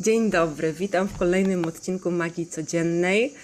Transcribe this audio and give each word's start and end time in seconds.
Dzień 0.00 0.30
dobry, 0.30 0.72
witam 0.72 1.08
w 1.08 1.18
kolejnym 1.18 1.64
odcinku 1.64 2.10
Magii 2.10 2.46
Codziennej. 2.46 3.34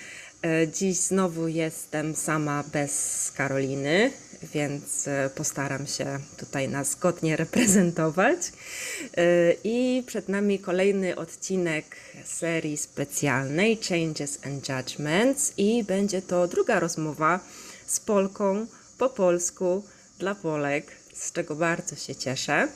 E, 0.44 0.68
Dziś 0.68 0.96
znowu 0.96 1.48
jestem 1.48 2.14
sama 2.14 2.64
bez 2.72 3.32
Karoliny, 3.36 4.10
więc 4.54 5.08
e, 5.08 5.30
postaram 5.34 5.86
się 5.86 6.18
tutaj 6.36 6.68
nas 6.68 6.94
godnie 6.94 7.36
reprezentować. 7.36 8.38
E, 9.16 9.22
I 9.64 10.02
przed 10.06 10.28
nami 10.28 10.58
kolejny 10.58 11.16
odcinek 11.16 11.96
serii 12.24 12.76
specjalnej 12.76 13.78
Changes 13.88 14.38
and 14.46 14.68
Judgments 14.68 15.52
i 15.56 15.84
będzie 15.84 16.22
to 16.22 16.48
druga 16.48 16.80
rozmowa 16.80 17.40
z 17.86 18.00
Polką 18.00 18.66
po 18.98 19.10
polsku 19.10 19.84
dla 20.18 20.34
Polek, 20.34 20.92
z 21.14 21.32
czego 21.32 21.56
bardzo 21.56 21.96
się 21.96 22.14
cieszę. 22.14 22.68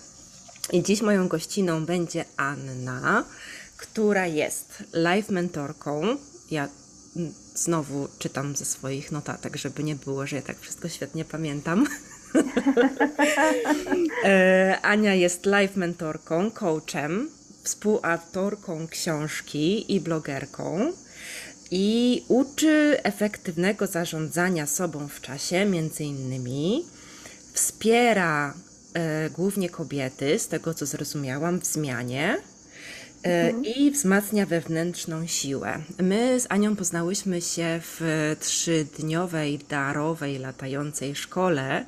I 0.72 0.82
dziś 0.82 1.02
moją 1.02 1.28
gościną 1.28 1.86
będzie 1.86 2.24
Anna, 2.36 3.24
która 3.80 4.26
jest 4.26 4.84
live 4.92 5.30
mentorką. 5.30 6.16
Ja 6.50 6.68
znowu 7.54 8.08
czytam 8.18 8.56
ze 8.56 8.64
swoich 8.64 9.12
notatek, 9.12 9.56
żeby 9.56 9.84
nie 9.84 9.94
było, 9.94 10.26
że 10.26 10.36
ja 10.36 10.42
tak 10.42 10.60
wszystko 10.60 10.88
świetnie 10.88 11.24
pamiętam. 11.24 11.86
E, 14.24 14.78
Ania 14.82 15.14
jest 15.14 15.46
live 15.46 15.76
mentorką, 15.76 16.50
coachem, 16.50 17.30
współautorką 17.62 18.88
książki 18.88 19.94
i 19.94 20.00
blogerką. 20.00 20.92
I 21.70 22.24
uczy 22.28 22.98
efektywnego 23.02 23.86
zarządzania 23.86 24.66
sobą 24.66 25.08
w 25.08 25.20
czasie, 25.20 25.64
między 25.64 26.04
innymi 26.04 26.84
wspiera 27.52 28.54
e, 28.94 29.30
głównie 29.30 29.70
kobiety, 29.70 30.38
z 30.38 30.48
tego 30.48 30.74
co 30.74 30.86
zrozumiałam, 30.86 31.60
w 31.60 31.66
zmianie 31.66 32.42
e, 33.24 33.50
i 33.50 33.90
wzmacnia 33.90 34.46
wewnętrzną 34.46 35.26
siłę. 35.26 35.78
My 35.98 36.40
z 36.40 36.46
Anią 36.48 36.76
poznałyśmy 36.76 37.40
się 37.40 37.80
w 37.82 38.00
trzydniowej, 38.40 39.58
darowej, 39.68 40.38
latającej 40.38 41.14
szkole 41.14 41.84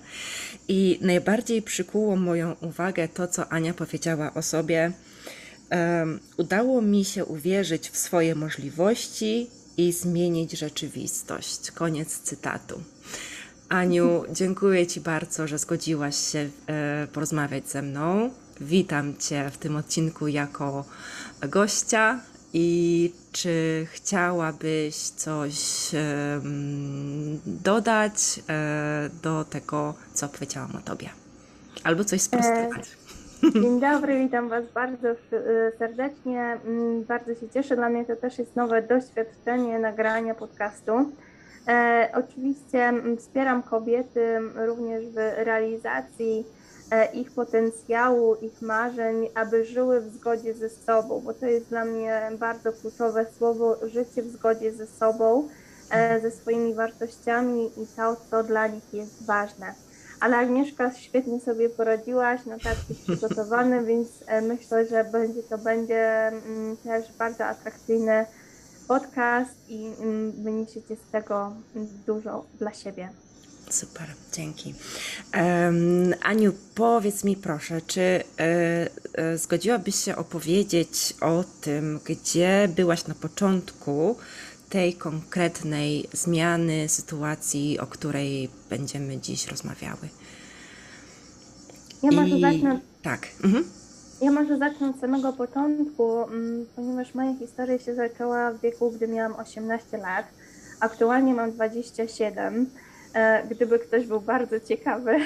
i 0.69 0.99
najbardziej 1.01 1.63
przykuło 1.63 2.17
moją 2.17 2.57
uwagę 2.61 3.09
to, 3.09 3.29
co 3.29 3.53
Ania 3.53 3.75
powiedziała 3.75 4.35
o 4.35 4.43
sobie. 4.43 4.93
Udało 6.37 6.83
mi 6.83 7.05
się 7.05 7.25
uwierzyć 7.25 7.91
w 7.91 7.97
swoje 7.97 8.35
możliwości 8.35 9.51
i 9.77 9.93
zmienić 9.93 10.53
rzeczywistość. 10.53 11.71
Koniec 11.71 12.19
cytatu. 12.19 12.83
Aniu, 13.69 14.25
dziękuję 14.39 14.87
Ci 14.87 15.01
bardzo, 15.01 15.49
że 15.49 15.59
zgodziłaś 15.59 16.17
się 16.17 16.51
e, 16.67 17.07
porozmawiać 17.13 17.69
ze 17.69 17.83
mną. 17.83 18.31
Witam 18.61 19.17
Cię 19.17 19.51
w 19.51 19.59
tym 19.59 19.77
odcinku 19.77 20.29
jako 20.29 20.85
gościa. 21.49 22.21
I 22.55 23.13
czy 23.33 23.87
chciałabyś 23.91 24.97
coś 24.97 25.55
dodać 27.47 28.43
e, 28.49 29.11
do 29.23 29.45
tego, 29.45 29.95
co 30.15 30.29
powiedziałam 30.29 30.77
o 30.77 30.81
Tobie? 30.81 31.09
Albo 31.85 32.05
coś 32.05 32.21
sprostować? 32.21 32.97
Dzień 33.63 33.81
dobry, 33.81 34.19
witam 34.19 34.49
Was 34.49 34.65
bardzo 34.75 35.09
y, 35.11 35.17
serdecznie. 35.79 36.59
Mm, 36.67 37.05
Bardzo 37.05 37.35
się 37.35 37.49
cieszę. 37.55 37.77
Dla 37.77 37.89
mnie 37.89 38.05
to 38.05 38.17
też 38.17 38.39
jest 38.39 38.57
nowe 38.57 38.83
doświadczenie 38.83 39.79
nagrania 39.79 40.35
podcastu. 40.35 40.93
E, 41.69 42.11
oczywiście 42.15 42.85
mm, 42.85 43.17
wspieram 43.17 43.63
kobiety 43.63 44.39
również 44.55 45.07
w 45.07 45.17
realizacji 45.37 46.41
e, 46.41 46.62
ich 47.15 47.31
potencjału, 47.31 48.35
ich 48.35 48.63
marzeń, 48.63 49.29
aby 49.35 49.65
żyły 49.65 50.01
w 50.01 50.15
zgodzie 50.15 50.55
ze 50.55 50.69
sobą, 50.69 51.21
bo 51.21 51.35
to 51.35 51.47
jest 51.47 51.69
dla 51.69 51.85
mnie 51.85 52.31
bardzo 52.39 52.73
kluczowe 52.73 53.27
słowo 53.39 53.77
życie 53.89 54.23
w 54.23 54.33
zgodzie 54.33 54.73
ze 54.73 54.87
sobą, 54.87 55.49
e, 55.91 56.21
ze 56.21 56.31
swoimi 56.31 56.75
wartościami 56.75 57.67
i 57.67 57.87
to, 57.97 58.17
co 58.31 58.45
dla 58.45 58.67
nich 58.67 58.95
jest 58.95 59.27
ważne. 59.27 59.75
Ale 60.21 60.37
Agnieszka 60.37 60.93
świetnie 60.93 61.41
sobie 61.41 61.69
poradziłaś, 61.69 62.47
notatki 62.47 62.95
przygotowane, 63.03 63.85
więc 63.85 64.09
e, 64.27 64.41
myślę, 64.41 64.87
że 64.87 65.05
będzie 65.05 65.43
to 65.43 65.59
będzie 65.59 66.27
mm, 66.27 66.77
też 66.77 67.13
bardzo 67.19 67.45
atrakcyjny 67.45 68.27
podcast 68.89 69.55
i 69.69 69.93
mm, 70.01 70.33
wyniesiecie 70.33 70.97
z 70.97 71.11
tego 71.13 71.53
dużo 72.07 72.45
dla 72.59 72.73
siebie. 72.73 73.09
Super, 73.71 74.07
dzięki. 74.33 74.75
Em, 75.33 76.15
Aniu, 76.23 76.53
powiedz 76.75 77.25
mi 77.25 77.37
proszę, 77.37 77.81
czy 77.87 78.01
e, 78.01 78.23
e, 79.15 79.39
zgodziłabyś 79.39 79.95
się 79.95 80.17
opowiedzieć 80.17 81.15
o 81.21 81.45
tym, 81.61 82.01
gdzie 82.05 82.69
byłaś 82.77 83.07
na 83.07 83.15
początku 83.15 84.17
tej 84.71 84.95
konkretnej 84.95 86.09
zmiany 86.13 86.89
sytuacji, 86.89 87.79
o 87.81 87.87
której 87.87 88.49
będziemy 88.71 89.19
dziś 89.21 89.47
rozmawiały? 89.49 90.09
Ja 92.03 92.11
może 92.13 92.37
I- 92.37 92.41
zacznę 92.41 92.81
Tak. 93.03 93.29
Mhm. 93.45 93.65
Ja 94.23 94.31
może 94.31 94.59
zacznę 94.59 94.89
od 94.91 95.01
samego 95.01 95.33
początku, 95.33 96.23
mm, 96.23 96.67
ponieważ 96.77 97.15
moja 97.15 97.35
historia 97.39 97.79
się 97.79 97.95
zaczęła 97.95 98.53
w 98.53 98.61
wieku, 98.61 98.91
gdy 98.91 99.09
miałam 99.09 99.37
18 99.37 99.99
lat. 99.99 100.27
Aktualnie 100.81 101.35
mam 101.35 101.53
27. 101.53 102.67
E, 103.15 103.47
Gdyby 103.51 103.79
ktoś 103.79 104.07
był 104.07 104.21
bardzo 104.21 104.61
ciekawy 104.61 105.17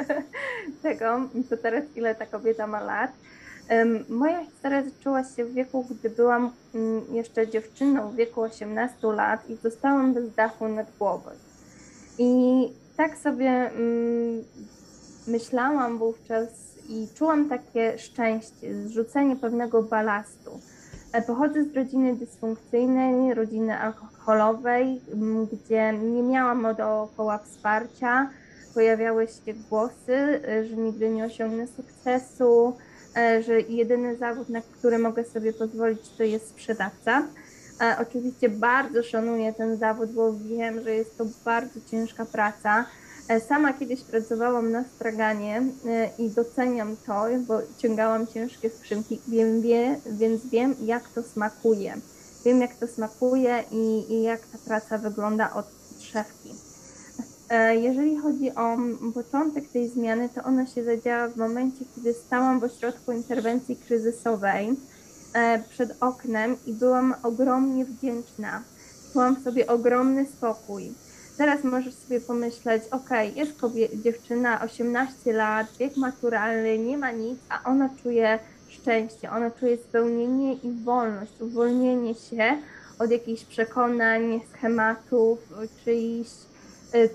tego, 0.82 1.20
to 1.50 1.56
teraz 1.56 1.84
ile 1.96 2.14
ta 2.14 2.26
kobieta 2.26 2.66
ma 2.66 2.80
lat. 2.80 3.12
Moja 4.08 4.44
historia 4.44 4.82
zaczęła 4.82 5.24
się 5.24 5.44
w 5.44 5.54
wieku, 5.54 5.86
gdy 5.90 6.10
byłam 6.10 6.52
mm, 6.74 7.02
jeszcze 7.14 7.48
dziewczyną 7.48 8.10
w 8.10 8.16
wieku 8.16 8.40
18 8.40 9.06
lat 9.06 9.50
i 9.50 9.56
zostałam 9.56 10.14
bez 10.14 10.34
dachu 10.34 10.68
nad 10.68 10.86
głową. 10.98 11.30
I 12.18 12.32
tak 12.96 13.18
sobie 13.18 13.50
mm, 13.50 14.44
myślałam 15.26 15.98
wówczas 15.98 16.48
i 16.88 17.08
czułam 17.14 17.48
takie 17.48 17.98
szczęście, 17.98 18.74
zrzucenie 18.84 19.36
pewnego 19.36 19.82
balastu. 19.82 20.60
E, 21.16 21.22
Pochodzę 21.22 21.64
z 21.64 21.76
rodziny 21.76 22.16
dysfunkcyjnej, 22.16 23.34
rodziny 23.34 23.78
alkoholowej, 23.78 25.00
gdzie 25.52 25.92
nie 25.92 26.22
miałam 26.22 26.74
dookoła 26.76 27.38
wsparcia. 27.38 28.30
Pojawiały 28.74 29.26
się 29.26 29.54
głosy, 29.70 30.14
e, 30.48 30.64
że 30.64 30.76
nigdy 30.76 31.08
nie 31.08 31.24
osiągnę 31.24 31.66
sukcesu, 31.66 32.76
e, 33.16 33.42
że 33.42 33.60
jedyny 33.60 34.16
zawód, 34.16 34.48
na 34.48 34.60
który 34.60 34.98
mogę 34.98 35.24
sobie 35.24 35.52
pozwolić, 35.52 36.00
to 36.18 36.22
jest 36.22 36.48
sprzedawca. 36.48 37.22
Oczywiście 38.00 38.48
bardzo 38.48 39.02
szanuję 39.02 39.52
ten 39.52 39.76
zawód, 39.76 40.12
bo 40.12 40.32
wiem, 40.32 40.80
że 40.82 40.94
jest 40.94 41.18
to 41.18 41.24
bardzo 41.44 41.80
ciężka 41.90 42.24
praca. 42.24 42.84
E, 43.28 43.40
Sama 43.40 43.72
kiedyś 43.72 44.00
pracowałam 44.00 44.70
na 44.70 44.84
straganie 44.84 45.62
e, 45.86 46.10
i 46.18 46.30
doceniam 46.30 46.96
to, 47.06 47.24
bo 47.46 47.58
ciągałam 47.78 48.26
ciężkie 48.26 48.70
skrzynki, 48.70 49.20
wiem, 49.28 49.60
wie, 49.62 50.00
więc 50.06 50.46
wiem, 50.46 50.74
jak 50.84 51.08
to 51.08 51.22
smakuje. 51.22 51.94
Wiem, 52.44 52.60
jak 52.60 52.74
to 52.74 52.86
smakuje 52.86 53.64
i, 53.72 54.12
i 54.12 54.22
jak 54.22 54.40
ta 54.40 54.58
praca 54.66 54.98
wygląda 54.98 55.52
od 55.54 55.66
szewki. 55.98 56.50
E, 57.50 57.76
Jeżeli 57.76 58.18
chodzi 58.18 58.54
o 58.54 58.76
początek 59.14 59.68
tej 59.68 59.88
zmiany, 59.88 60.28
to 60.28 60.42
ona 60.42 60.66
się 60.66 60.84
zadziała 60.84 61.28
w 61.28 61.36
momencie, 61.36 61.84
kiedy 61.94 62.14
stałam 62.14 62.60
w 62.60 62.64
ośrodku 62.64 63.12
interwencji 63.12 63.76
kryzysowej 63.76 64.76
przed 65.68 65.96
oknem 66.00 66.56
i 66.66 66.72
byłam 66.72 67.14
ogromnie 67.22 67.84
wdzięczna. 67.84 68.62
Czułam 69.12 69.36
w 69.36 69.44
sobie 69.44 69.66
ogromny 69.66 70.26
spokój. 70.26 70.92
Teraz 71.36 71.64
możesz 71.64 71.94
sobie 71.94 72.20
pomyśleć, 72.20 72.82
ok, 72.90 73.10
jest 73.34 73.60
kobie- 73.60 74.02
dziewczyna, 74.02 74.62
18 74.62 75.32
lat, 75.32 75.66
wiek 75.78 75.96
maturalny, 75.96 76.78
nie 76.78 76.98
ma 76.98 77.10
nic, 77.10 77.38
a 77.48 77.70
ona 77.70 77.90
czuje 78.02 78.38
szczęście, 78.68 79.30
ona 79.30 79.50
czuje 79.50 79.76
spełnienie 79.76 80.54
i 80.54 80.72
wolność, 80.84 81.32
uwolnienie 81.40 82.14
się 82.14 82.58
od 82.98 83.10
jakichś 83.10 83.44
przekonań, 83.44 84.40
schematów, 84.54 85.38
czyichś 85.84 86.30
y, 86.94 87.10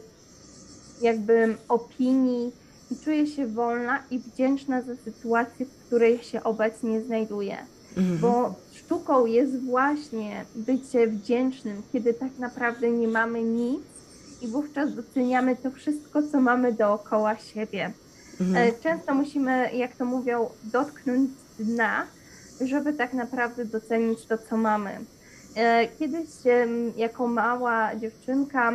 jakby 1.01 1.57
opinii 1.69 2.51
i 2.91 2.95
czuje 3.03 3.27
się 3.27 3.47
wolna 3.47 4.03
i 4.11 4.19
wdzięczna 4.19 4.81
za 4.81 4.95
sytuację, 4.95 5.65
w 5.65 5.85
której 5.85 6.23
się 6.23 6.43
obecnie 6.43 7.01
znajduje. 7.01 7.57
Mhm. 7.97 8.17
Bo 8.17 8.55
sztuką 8.73 9.25
jest 9.25 9.63
właśnie 9.65 10.45
bycie 10.55 11.07
wdzięcznym, 11.07 11.81
kiedy 11.93 12.13
tak 12.13 12.39
naprawdę 12.39 12.89
nie 12.89 13.07
mamy 13.07 13.43
nic 13.43 13.81
i 14.41 14.47
wówczas 14.47 14.95
doceniamy 14.95 15.55
to 15.55 15.71
wszystko, 15.71 16.23
co 16.23 16.39
mamy 16.41 16.73
dookoła 16.73 17.37
siebie. 17.37 17.91
Mhm. 18.41 18.67
E, 18.67 18.71
Często 18.83 19.13
musimy, 19.13 19.69
jak 19.73 19.95
to 19.95 20.05
mówią, 20.05 20.49
dotknąć 20.63 21.29
dna, 21.59 22.05
żeby 22.61 22.93
tak 22.93 23.13
naprawdę 23.13 23.65
docenić 23.65 24.25
to, 24.25 24.37
co 24.37 24.57
mamy. 24.57 24.89
E, 25.55 25.87
Kiedyś 25.87 26.29
jako 26.97 27.27
mała 27.27 27.95
dziewczynka 27.95 28.71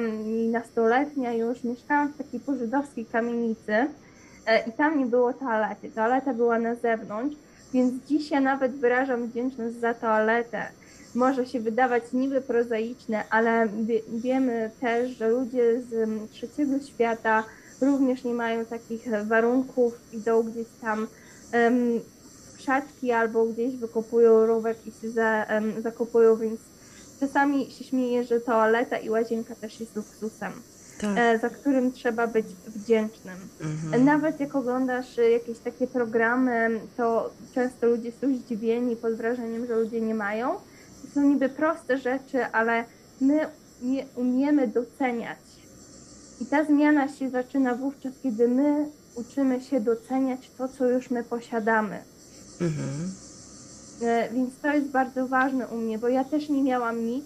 nastoletnia 0.53 1.33
już 1.33 1.65
mieszkałam 1.65 2.13
w 2.13 2.17
takiej 2.19 2.41
pożydowskiej 2.41 3.07
kamienicy 3.07 3.73
e, 4.47 4.69
i 4.69 4.73
tam 4.73 4.99
nie 4.99 5.07
było 5.07 5.33
toalety. 5.33 5.91
Toaleta 5.91 6.35
była 6.35 6.59
na 6.59 6.75
zewnątrz. 6.75 7.37
Więc 7.73 8.05
dziś 8.09 8.31
ja 8.31 8.41
nawet 8.41 8.73
wyrażam 8.73 9.27
wdzięczność 9.27 9.75
za 9.77 9.95
toaletę. 9.95 10.67
Może 11.17 11.47
się 11.47 11.61
wydawać 11.61 12.03
niby 12.13 12.41
prozaiczne, 12.41 13.25
ale 13.31 13.69
wie, 13.69 14.01
wiemy 14.09 14.71
też, 14.81 15.11
że 15.11 15.29
ludzie 15.29 15.83
z 15.83 15.93
mm, 15.93 16.29
trzeciego 16.29 16.81
świata 16.81 17.45
również 17.81 18.25
nie 18.25 18.35
mają 18.35 18.65
takich 18.65 19.13
e, 19.13 19.25
warunków, 19.25 20.01
idą 20.13 20.43
gdzieś 20.43 20.67
tam 20.81 21.07
w 21.53 22.57
krzaczki 22.59 23.13
albo 23.13 23.47
gdzieś 23.47 23.77
wykopują 23.77 24.47
rowek 24.47 24.77
i 24.87 24.93
się 25.01 25.11
za, 25.11 25.45
em, 25.45 25.83
zakopują, 25.83 26.37
więc 26.37 26.61
czasami 27.21 27.71
się 27.71 27.85
śmieję, 27.85 28.25
że 28.25 28.41
toaleta 28.41 28.99
i 28.99 29.11
łazienka 29.11 29.55
też 29.55 29.81
jest 29.81 29.97
luksusem, 29.97 30.53
Tak. 31.01 31.11
e, 31.17 31.39
za 31.39 31.51
którym 31.51 31.93
trzeba 31.93 32.27
być 32.27 32.47
wdzięcznym. 32.67 33.37
Mhm. 33.61 34.05
Nawet 34.05 34.41
jak 34.41 34.55
oglądasz 34.55 35.19
y, 35.19 35.31
jakieś 35.31 35.59
takie 35.59 35.87
programy, 35.87 36.81
to 36.97 37.31
często 37.55 37.87
ludzie 37.87 38.13
są 38.13 38.37
zdziwieni 38.37 38.97
pod 38.97 39.15
wrażeniem, 39.15 39.67
że 39.67 39.77
ludzie 39.77 40.01
nie 40.01 40.15
mają. 40.15 40.57
Są 41.17 41.23
niby 41.23 41.49
proste 41.49 41.99
rzeczy, 41.99 42.45
ale 42.47 42.85
my 43.21 43.41
nie 43.83 44.07
umiemy 44.17 44.69
doceniać. 44.69 45.39
I 46.41 46.47
ta 46.47 46.65
zmiana 46.65 47.09
się 47.09 47.31
zaczyna 47.31 47.75
wówczas, 47.75 48.13
kiedy 48.23 48.49
my 48.49 48.87
uczymy 49.15 49.61
się 49.61 49.81
doceniać 49.81 50.51
to, 50.59 50.69
co 50.69 50.89
już 50.89 51.11
my 51.11 51.25
posiadamy. 51.25 51.99
Mhm. 52.61 53.11
E, 54.03 54.29
Więc 54.33 54.51
to 54.63 54.69
jest 54.73 54.87
bardzo 54.89 55.27
ważne 55.29 55.69
u 55.69 55.77
mnie, 55.77 55.99
bo 55.99 56.09
ja 56.09 56.25
też 56.25 56.49
nie 56.49 56.63
miałam 56.63 57.05
nic. 57.07 57.25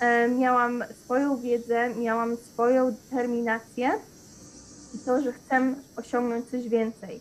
E, 0.00 0.28
Miałam 0.28 0.84
swoją 1.04 1.36
wiedzę, 1.36 1.94
miałam 1.94 2.36
swoją 2.36 2.90
determinację 2.92 3.90
i 4.94 4.98
to, 4.98 5.22
że 5.22 5.32
chcę 5.32 5.74
osiągnąć 5.96 6.50
coś 6.50 6.68
więcej. 6.68 7.20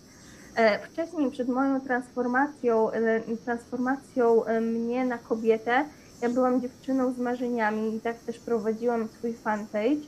E, 0.58 0.88
Wcześniej, 0.88 1.32
przed 1.32 1.48
moją 1.50 1.82
transformacją, 1.82 2.92
e, 2.92 3.22
transformacją 3.46 4.46
e, 4.46 4.62
mnie 4.62 5.06
na 5.06 5.18
kobietę, 5.18 5.86
ja 6.22 6.30
byłam 6.30 6.62
dziewczyną 6.62 7.14
z 7.14 7.18
marzeniami 7.18 7.96
i 7.96 8.02
tak 8.02 8.18
też 8.20 8.40
prowadziłam 8.40 9.08
swój 9.08 9.34
fanpage. 9.34 10.02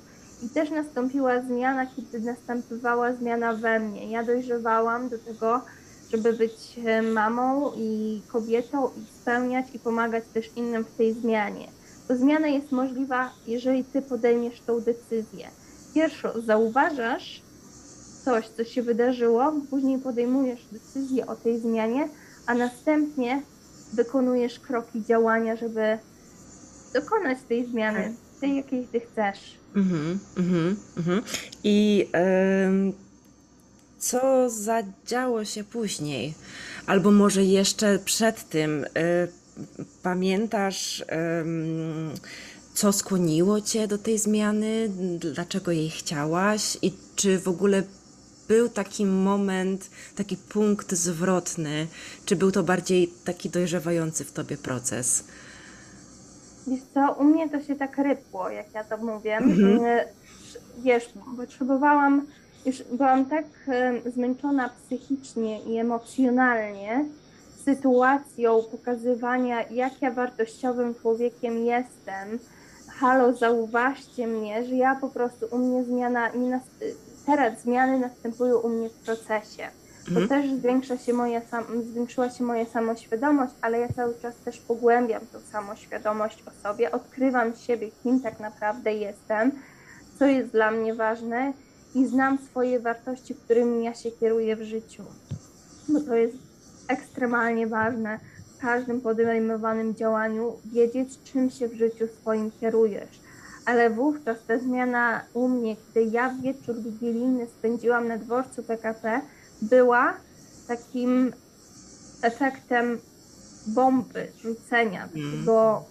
I 0.43 0.49
też 0.49 0.69
nastąpiła 0.69 1.41
zmiana, 1.41 1.85
kiedy 1.85 2.19
następowała 2.19 3.13
zmiana 3.13 3.53
we 3.53 3.79
mnie. 3.79 4.11
Ja 4.11 4.23
dojrzewałam 4.23 5.09
do 5.09 5.17
tego, 5.17 5.61
żeby 6.11 6.33
być 6.33 6.79
mamą 7.13 7.71
i 7.77 8.21
kobietą 8.27 8.87
i 8.87 9.21
spełniać 9.21 9.65
i 9.73 9.79
pomagać 9.79 10.23
też 10.33 10.49
innym 10.55 10.83
w 10.83 10.97
tej 10.97 11.13
zmianie. 11.13 11.67
To 12.07 12.17
zmiana 12.17 12.47
jest 12.47 12.71
możliwa, 12.71 13.31
jeżeli 13.47 13.83
ty 13.83 14.01
podejmiesz 14.01 14.61
tą 14.61 14.79
decyzję. 14.79 15.47
Pierwszo 15.93 16.41
zauważasz 16.41 17.41
coś, 18.29 18.47
co 18.47 18.63
się 18.63 18.83
wydarzyło, 18.83 19.53
później 19.69 19.99
podejmujesz 19.99 20.59
decyzję 20.71 21.27
o 21.27 21.35
tej 21.35 21.59
zmianie, 21.59 22.09
a 22.45 22.53
następnie 22.53 23.41
wykonujesz 23.93 24.59
kroki 24.59 25.03
działania, 25.05 25.55
żeby 25.55 25.97
dokonać 26.93 27.37
tej 27.47 27.65
zmiany, 27.65 28.13
tej 28.41 28.55
jakiej 28.55 28.87
ty 28.87 28.99
chcesz. 28.99 29.57
Mhm, 29.75 30.19
mhm, 30.37 30.75
mhm. 30.97 31.21
I 31.63 32.07
co 33.99 34.49
zadziało 34.49 35.45
się 35.45 35.63
później? 35.63 36.33
Albo 36.85 37.11
może 37.11 37.43
jeszcze 37.43 37.99
przed 37.99 38.49
tym, 38.49 38.83
y, 38.83 38.87
pamiętasz, 40.03 41.03
co 42.73 42.93
skłoniło 42.93 43.61
cię 43.61 43.87
do 43.87 43.97
tej 43.97 44.17
zmiany? 44.17 44.89
Dlaczego 45.19 45.71
jej 45.71 45.89
chciałaś? 45.89 46.77
I 46.81 46.93
czy 47.15 47.39
w 47.39 47.47
ogóle 47.47 47.83
był 48.49 48.69
taki 48.69 49.05
moment, 49.05 49.89
taki 50.15 50.37
punkt 50.37 50.91
zwrotny? 50.91 51.87
Czy 52.25 52.35
był 52.35 52.51
to 52.51 52.63
bardziej 52.63 53.13
taki 53.25 53.49
dojrzewający 53.49 54.25
w 54.25 54.31
tobie 54.31 54.57
proces? 54.57 55.23
Wiesz 56.67 56.81
co, 56.93 57.13
u 57.19 57.23
mnie 57.23 57.49
to 57.49 57.61
się 57.61 57.75
tak 57.75 57.97
rypło, 57.97 58.49
jak 58.49 58.73
ja 58.73 58.83
to 58.83 58.97
mówię. 58.97 59.37
Mhm. 59.37 59.85
Y, 59.85 60.19
Wiesz, 60.83 61.13
potrzebowałam, 61.37 62.25
już 62.65 62.83
byłam 62.83 63.25
tak 63.25 63.45
zmęczona 64.13 64.69
psychicznie 64.69 65.61
i 65.61 65.77
emocjonalnie 65.77 67.05
sytuacją 67.65 68.63
pokazywania, 68.71 69.63
jak 69.69 70.01
ja 70.01 70.11
wartościowym 70.11 70.95
człowiekiem 70.95 71.65
jestem. 71.65 72.39
Halo, 72.87 73.33
zauważcie 73.33 74.27
mnie, 74.27 74.65
że 74.65 74.75
ja 74.75 74.95
po 74.95 75.09
prostu 75.09 75.45
u 75.51 75.57
mnie 75.57 75.83
zmiana, 75.83 76.29
nie 76.29 76.49
nas, 76.49 76.63
teraz 77.29 77.61
zmiany 77.61 77.99
następują 77.99 78.57
u 78.57 78.69
mnie 78.69 78.89
w 78.89 78.93
procesie. 78.93 79.67
To 80.05 80.19
Mhm. 80.19 80.27
też 80.27 80.51
zwiększa 80.59 80.97
się 80.97 81.13
moja 81.13 81.41
sam, 81.41 81.63
zwiększyła 81.83 82.29
się 82.29 82.43
moja 82.43 82.65
samoświadomość, 82.65 83.53
ale 83.61 83.79
ja 83.79 83.87
cały 83.95 84.13
czas 84.21 84.35
też 84.35 84.57
pogłębiam 84.57 85.21
tą 85.31 85.39
samoświadomość 85.51 86.43
o 86.47 86.51
sobie, 86.63 86.91
odkrywam 86.91 87.55
siebie, 87.55 87.89
kim 88.03 88.19
tak 88.21 88.39
naprawdę 88.39 88.93
jestem, 88.93 89.51
co 90.19 90.25
jest 90.25 90.51
dla 90.51 90.71
mnie 90.71 90.95
ważne 90.95 91.53
i 91.95 92.05
znam 92.07 92.37
swoje 92.37 92.79
wartości, 92.79 93.35
którymi 93.35 93.83
ja 93.83 93.93
się 93.93 94.11
kieruję 94.11 94.55
w 94.55 94.61
życiu. 94.61 95.03
Bo 95.89 95.99
to 95.99 96.15
jest 96.15 96.37
ekstremalnie 96.87 97.67
ważne 97.67 98.19
w 98.57 98.61
każdym 98.61 99.01
podejmowanym 99.01 99.95
działaniu, 99.95 100.53
wiedzieć, 100.65 101.19
czym 101.23 101.49
się 101.49 101.67
w 101.67 101.73
życiu 101.73 102.07
swoim 102.21 102.51
kierujesz. 102.51 103.28
Ale 103.69 103.89
wówczas 103.89 104.37
ta 104.47 104.57
zmiana 104.57 105.21
u 105.33 105.47
mnie, 105.47 105.75
kiedy 105.75 106.09
ja 106.11 106.35
wieczór 106.41 106.75
wigilijny 106.75 107.47
spędziłam 107.47 108.07
na 108.07 108.17
dworcu 108.17 108.63
PKP, 108.63 109.21
była 109.61 110.13
takim 110.67 111.33
efektem 112.21 112.99
bomby, 113.67 114.27
rzucenia, 114.41 115.09
Mhm. 115.15 115.45
bo 115.45 115.85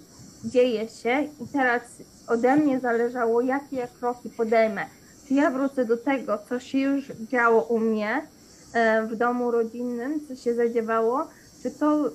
dzieje 0.45 0.89
się 0.89 1.29
i 1.41 1.49
teraz 1.53 1.83
ode 2.29 2.57
mnie 2.57 2.81
zależało, 2.81 3.41
jakie 3.41 3.77
ja 3.77 3.89
kroki 4.01 4.31
podejmę. 4.31 4.87
Czy 5.29 5.35
ja 5.35 5.51
wrócę 5.51 5.85
do 5.85 5.97
tego, 5.97 6.39
co 6.49 6.61
się 6.61 6.79
już 6.79 7.05
działo 7.31 7.63
u 7.63 7.79
mnie 7.81 8.27
e, 8.75 9.03
w 9.07 9.17
domu 9.17 9.51
rodzinnym, 9.51 10.21
co 10.29 10.37
się 10.37 10.55
zadziewało, 10.55 11.27
czy 11.63 11.71
to, 11.71 12.11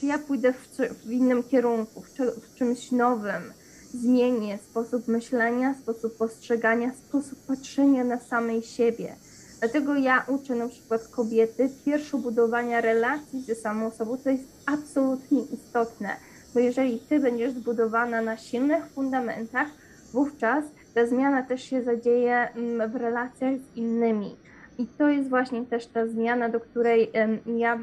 czy 0.00 0.06
ja 0.06 0.18
pójdę 0.18 0.52
w, 0.52 0.68
w 1.06 1.10
innym 1.12 1.42
kierunku, 1.42 2.00
w, 2.02 2.08
w 2.42 2.54
czymś 2.54 2.92
nowym, 2.92 3.42
zmienię 3.92 4.58
sposób 4.58 5.08
myślenia, 5.08 5.74
sposób 5.74 6.16
postrzegania, 6.16 6.94
sposób 6.94 7.38
patrzenia 7.46 8.04
na 8.04 8.18
samej 8.18 8.62
siebie. 8.62 9.16
Dlatego 9.60 9.94
ja 9.94 10.24
uczę 10.28 10.54
na 10.54 10.68
przykład 10.68 11.08
kobiety 11.08 11.70
pierwsze 11.84 12.18
budowania 12.18 12.80
relacji 12.80 13.42
ze 13.42 13.54
samą 13.54 13.90
sobą, 13.90 14.16
to 14.18 14.30
jest 14.30 14.44
absolutnie 14.66 15.42
istotne, 15.42 16.08
bo 16.54 16.60
jeżeli 16.60 16.98
ty 16.98 17.20
będziesz 17.20 17.52
zbudowana 17.52 18.22
na 18.22 18.36
silnych 18.36 18.86
fundamentach, 18.86 19.68
wówczas 20.12 20.64
ta 20.94 21.06
zmiana 21.06 21.42
też 21.42 21.62
się 21.62 21.82
zadzieje 21.82 22.48
mm, 22.48 22.90
w 22.90 22.96
relacjach 22.96 23.54
z 23.54 23.76
innymi. 23.76 24.36
I 24.78 24.86
to 24.86 25.08
jest 25.08 25.28
właśnie 25.28 25.64
też 25.66 25.86
ta 25.86 26.06
zmiana, 26.06 26.48
do 26.48 26.60
której 26.60 27.10
ja 27.56 27.78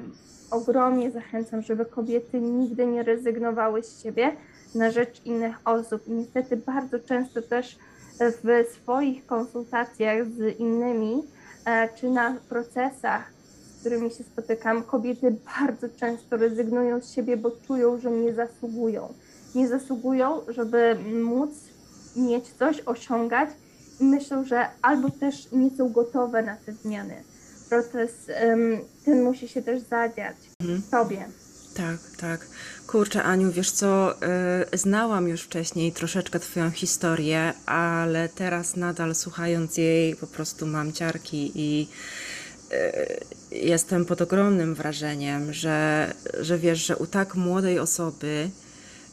ogromnie 0.52 1.12
zachęcam, 1.12 1.62
żeby 1.62 1.86
kobiety 1.86 2.42
nigdy 2.42 2.86
nie 2.86 3.04
rezygnowały 3.04 3.84
z 3.84 4.04
siebie 4.04 4.32
na 4.76 4.92
rzecz 4.92 5.26
innych 5.26 5.56
osób. 5.66 6.08
I 6.08 6.12
niestety 6.12 6.58
bardzo 6.58 7.00
często 7.00 7.42
też 7.42 7.78
w 8.20 8.66
swoich 8.74 9.26
konsultacjach 9.26 10.28
z 10.28 10.60
innymi 10.60 11.24
e, 11.66 11.90
czy 11.96 12.10
na 12.10 12.36
procesach, 12.50 13.32
z 13.78 13.80
którymi 13.80 14.12
się 14.12 14.24
spotykam, 14.24 14.84
kobiety 14.84 15.36
bardzo 15.60 15.90
często 15.90 16.38
rezygnują 16.38 17.02
z 17.02 17.12
siebie, 17.12 17.38
bo 17.38 17.52
czują, 17.52 18.00
że 18.00 18.12
nie 18.12 18.34
zasługują. 18.34 19.14
Nie 19.56 19.68
zasługują, 19.68 20.42
żeby 20.48 20.98
móc 21.24 21.50
mieć 22.16 22.48
coś, 22.54 22.82
osiągać 22.86 23.50
i 24.00 24.04
myślą, 24.04 24.44
że 24.44 24.66
albo 24.82 25.10
też 25.10 25.52
nie 25.52 25.70
są 25.70 25.90
gotowe 25.90 26.44
na 26.44 26.56
te 26.56 26.72
zmiany. 26.74 27.24
Proces 27.70 28.12
ten 29.06 29.24
musi 29.24 29.48
się 29.48 29.62
też 29.62 29.82
zadziać 29.82 30.36
Mhm. 30.62 30.82
sobie. 30.82 31.26
Tak, 31.80 32.00
tak. 32.18 32.48
Kurczę, 32.88 33.24
Aniu, 33.24 33.52
wiesz 33.52 33.72
co, 33.72 34.16
y, 34.74 34.78
znałam 34.78 35.28
już 35.28 35.42
wcześniej 35.42 35.92
troszeczkę 35.92 36.40
Twoją 36.40 36.72
historię, 36.72 37.54
ale 37.66 38.30
teraz 38.30 38.76
nadal 38.76 39.16
słuchając 39.16 39.78
jej 39.78 40.16
po 40.16 40.28
prostu 40.28 40.68
mam 40.68 40.94
ciarki 40.94 41.52
i 41.56 41.88
y, 43.52 43.56
jestem 43.56 44.06
pod 44.06 44.22
ogromnym 44.22 44.76
wrażeniem, 44.76 45.54
że, 45.54 46.14
że 46.40 46.58
wiesz, 46.58 46.86
że 46.86 46.98
u 46.98 47.08
tak 47.08 47.36
młodej 47.36 47.80
osoby 47.80 48.50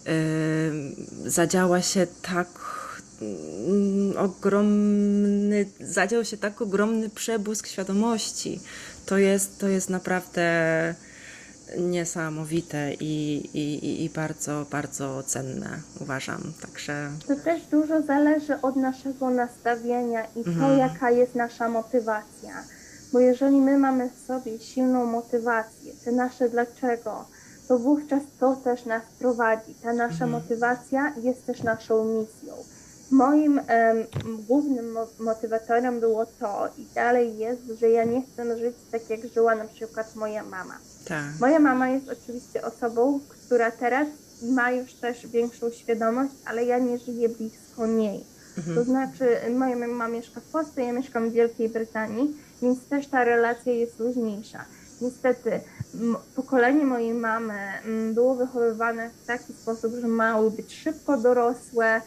y, 0.09 1.31
zadziała 1.31 1.83
się 1.83 2.07
tak 2.23 2.49
mm, 3.23 4.17
ogromny, 4.17 5.67
zadział 5.81 6.25
się 6.25 6.37
tak 6.37 6.63
ogromny 6.63 7.11
przebłysk 7.11 7.67
świadomości. 7.67 8.61
To 9.07 9.19
jest, 9.19 9.59
to 9.59 9.69
jest 9.69 9.91
naprawdę 9.91 10.95
niesamowite 11.79 12.95
i, 13.01 13.37
i, 13.55 14.05
i- 14.05 14.11
bardzo, 14.11 14.67
bardzo 14.71 15.23
cenne, 15.23 15.69
uważam. 16.01 16.53
Także 16.63 17.11
To 17.29 17.37
też 17.37 17.63
dużo 17.67 18.03
zależy 18.03 18.61
od 18.61 18.77
naszego 18.77 19.31
nastawienia 19.31 20.25
i 20.25 20.45
to, 20.45 20.51
Mhm. 20.51 20.79
jaka 20.79 21.11
jest 21.11 21.35
nasza 21.35 21.69
motywacja. 21.69 22.65
Bo 23.13 23.21
jeżeli 23.21 23.57
my 23.61 23.79
mamy 23.79 24.11
w 24.11 24.27
sobie 24.27 24.59
silną 24.59 25.05
motywację, 25.07 25.93
te 26.05 26.13
nasze 26.13 26.49
dlaczego, 26.49 27.25
to 27.69 27.79
wówczas 27.79 28.23
to 28.41 28.57
też 28.57 28.85
nas 28.85 29.03
prowadzi. 29.19 29.75
Ta 29.83 29.93
nasza 29.93 30.25
Mhm. 30.25 30.31
motywacja 30.31 31.13
jest 31.23 31.47
też 31.47 31.63
naszą 31.63 32.05
misją. 32.05 32.55
Moim 33.11 33.59
em, 33.67 33.97
głównym 34.49 34.93
mo- 34.93 35.07
motywatorem 35.19 36.01
było 36.01 36.27
to 36.27 36.69
i 36.79 36.87
dalej 36.95 37.39
jest, 37.39 37.61
że 37.81 37.91
ja 37.91 38.05
nie 38.05 38.23
chcę 38.23 38.59
żyć 38.59 38.77
tak, 38.93 39.11
jak 39.11 39.21
żyła 39.35 39.55
na 39.55 39.65
przykład 39.65 40.17
moja 40.17 40.43
mama. 40.45 40.79
Tak. 41.09 41.25
Moja 41.41 41.59
mama 41.59 41.89
jest 41.89 42.09
oczywiście 42.09 42.63
osobą, 42.65 43.21
która 43.29 43.71
teraz 43.71 44.09
ma 44.43 44.71
już 44.71 44.95
też 44.95 45.27
większą 45.27 45.71
świadomość, 45.71 46.33
ale 46.45 46.65
ja 46.65 46.79
nie 46.79 46.99
żyję 46.99 47.29
blisko 47.29 47.87
niej. 47.87 48.25
To 48.55 48.61
Mhm. 48.61 48.87
znaczy, 48.87 49.37
moja 49.55 49.77
mama 49.77 50.09
mieszka 50.09 50.41
w 50.41 50.45
Polsce, 50.45 50.83
ja 50.83 50.93
mieszkam 50.93 51.31
w 51.31 51.33
Wielkiej 51.33 51.69
Brytanii, 51.69 52.37
więc 52.63 52.85
też 52.89 53.07
ta 53.07 53.25
relacja 53.25 53.73
jest 53.73 53.99
luźniejsza. 54.01 54.65
Niestety, 55.01 55.61
pokolenie 56.37 56.85
mojej 56.85 57.15
mamy 57.15 57.55
było 58.15 58.35
wychowywane 58.35 59.11
w 59.23 59.27
taki 59.27 59.53
sposób, 59.53 59.93
że 60.01 60.09
miały 60.09 60.51
być 60.51 60.75
szybko 60.75 61.17
dorosłe, 61.17 62.01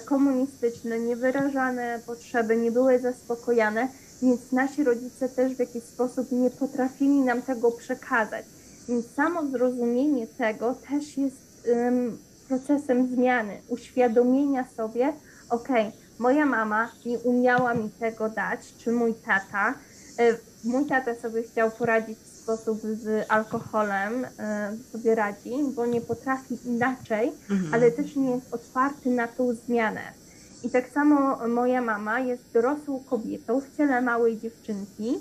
komunistyczne, 0.00 0.98
niewyrażane 0.98 2.00
potrzeby 2.06 2.56
nie 2.56 2.72
były 2.72 2.98
zaspokojane, 2.98 3.88
więc 4.22 4.52
nasi 4.52 4.84
rodzice 4.84 5.28
też 5.28 5.54
w 5.54 5.58
jakiś 5.58 5.84
sposób 5.84 6.32
nie 6.32 6.50
potrafili 6.50 7.20
nam 7.20 7.42
tego 7.42 7.72
przekazać. 7.72 8.44
Więc 8.88 9.06
samo 9.10 9.46
zrozumienie 9.46 10.26
tego 10.26 10.74
też 10.74 11.16
jest 11.18 11.66
ym, 11.68 12.18
procesem 12.48 13.08
zmiany, 13.14 13.60
uświadomienia 13.68 14.64
sobie, 14.76 15.12
okej, 15.50 15.92
moja 16.18 16.46
mama 16.46 16.90
nie 17.06 17.18
umiała 17.18 17.74
mi 17.74 17.90
tego 17.90 18.28
dać, 18.28 18.60
czy 18.78 18.92
mój 18.92 19.14
tata. 19.14 19.74
E, 20.18 20.36
Mój 20.64 20.86
tata 20.86 21.14
sobie 21.14 21.42
chciał 21.42 21.70
poradzić 21.70 22.18
sposób 22.44 22.80
z 22.80 23.26
alkoholem, 23.28 24.24
e, 24.38 24.76
sobie 24.92 25.14
radzi, 25.14 25.50
bo 25.74 25.86
nie 25.86 26.00
potrafi 26.00 26.58
inaczej, 26.64 27.32
Mhm. 27.50 27.74
ale 27.74 27.90
też 27.90 28.16
nie 28.16 28.30
jest 28.30 28.54
otwarty 28.54 29.10
na 29.10 29.28
tą 29.28 29.54
zmianę. 29.54 30.00
I 30.64 30.70
tak 30.70 30.88
samo 30.88 31.48
moja 31.48 31.80
mama 31.82 32.20
jest 32.20 32.42
dorosłą 32.54 33.04
kobietą 33.10 33.60
w 33.60 33.76
ciele 33.76 34.00
małej 34.00 34.38
dziewczynki, 34.38 35.14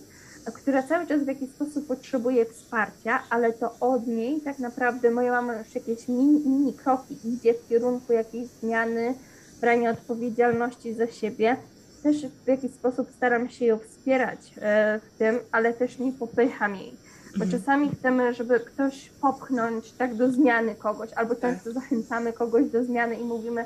która 0.53 0.83
cały 0.83 1.07
czas 1.07 1.23
w 1.23 1.27
jakiś 1.27 1.49
sposób 1.49 1.87
potrzebuje 1.87 2.45
wsparcia, 2.45 3.19
ale 3.29 3.53
to 3.53 3.75
od 3.79 4.07
niej 4.07 4.41
tak 4.41 4.59
naprawdę 4.59 5.11
moja 5.11 5.31
mama 5.31 5.55
już 5.59 5.75
jakieś 5.75 6.07
mini, 6.07 6.39
mini 6.49 6.73
kroki 6.73 7.17
idzie 7.23 7.53
w 7.53 7.67
kierunku 7.69 8.13
jakiejś 8.13 8.47
zmiany, 8.61 9.15
brania 9.61 9.91
odpowiedzialności 9.91 10.93
za 10.93 11.07
siebie. 11.07 11.57
Też 12.03 12.25
w 12.45 12.47
jakiś 12.47 12.71
sposób 12.73 13.07
staram 13.17 13.49
się 13.49 13.65
ją 13.65 13.77
wspierać 13.79 14.39
e, 14.61 14.99
w 14.99 15.17
tym, 15.17 15.39
ale 15.51 15.73
też 15.73 15.99
nie 15.99 16.11
popycham 16.13 16.75
jej. 16.75 16.93
Bo 17.37 17.43
Mhm. 17.43 17.51
czasami 17.61 17.89
chcemy, 17.89 18.33
żeby 18.33 18.59
ktoś 18.59 19.09
popchnąć 19.21 19.91
tak 19.91 20.15
do 20.15 20.31
zmiany 20.31 20.75
kogoś, 20.75 21.13
albo 21.13 21.35
Tak. 21.35 21.41
często 21.51 21.71
zachęcamy 21.71 22.33
kogoś 22.33 22.69
do 22.69 22.83
zmiany 22.83 23.15
i 23.15 23.23
mówimy, 23.23 23.65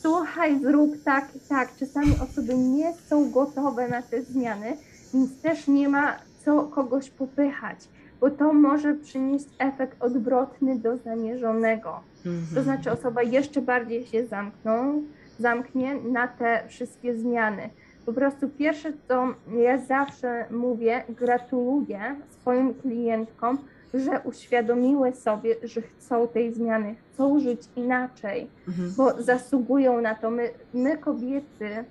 słuchaj, 0.00 0.60
zrób 0.62 0.90
tak 1.04 1.36
i 1.36 1.40
tak. 1.40 1.76
Czasami 1.76 2.14
osoby 2.30 2.54
nie 2.54 2.94
są 3.08 3.30
gotowe 3.30 3.88
na 3.88 4.02
te 4.02 4.22
zmiany, 4.22 4.76
więc 5.14 5.40
też 5.42 5.68
nie 5.68 5.88
ma 5.88 6.16
co 6.44 6.62
kogoś 6.62 7.10
popychać, 7.10 7.78
bo 8.20 8.30
to 8.30 8.52
może 8.52 8.94
przynieść 8.94 9.46
efekt 9.58 10.02
odwrotny 10.02 10.78
do 10.78 10.96
zamierzonego. 10.96 12.00
Mhm. 12.26 12.46
To 12.54 12.62
znaczy 12.62 12.92
osoba 12.92 13.22
jeszcze 13.22 13.62
bardziej 13.62 14.06
się 14.06 14.26
zamkną, 14.26 15.02
zamknie 15.38 15.94
na 15.94 16.28
te 16.28 16.62
wszystkie 16.68 17.18
zmiany. 17.18 17.70
Po 18.06 18.12
prostu 18.12 18.48
pierwsze, 18.48 18.92
co 19.08 19.28
ja 19.58 19.78
zawsze 19.78 20.44
mówię, 20.50 21.02
gratuluję 21.08 22.00
swoim 22.40 22.74
klientkom, 22.74 23.58
że 23.94 24.20
uświadomiły 24.24 25.12
sobie, 25.12 25.56
że 25.62 25.82
chcą 25.82 26.28
tej 26.28 26.52
zmiany, 26.54 26.94
chcą 27.12 27.40
żyć 27.40 27.60
inaczej, 27.76 28.46
Mhm. 28.68 28.92
bo 28.96 29.22
zasługują 29.22 30.00
na 30.00 30.14
to. 30.14 30.30
My, 30.30 30.50
my 30.74 30.98
kobiety 30.98 31.84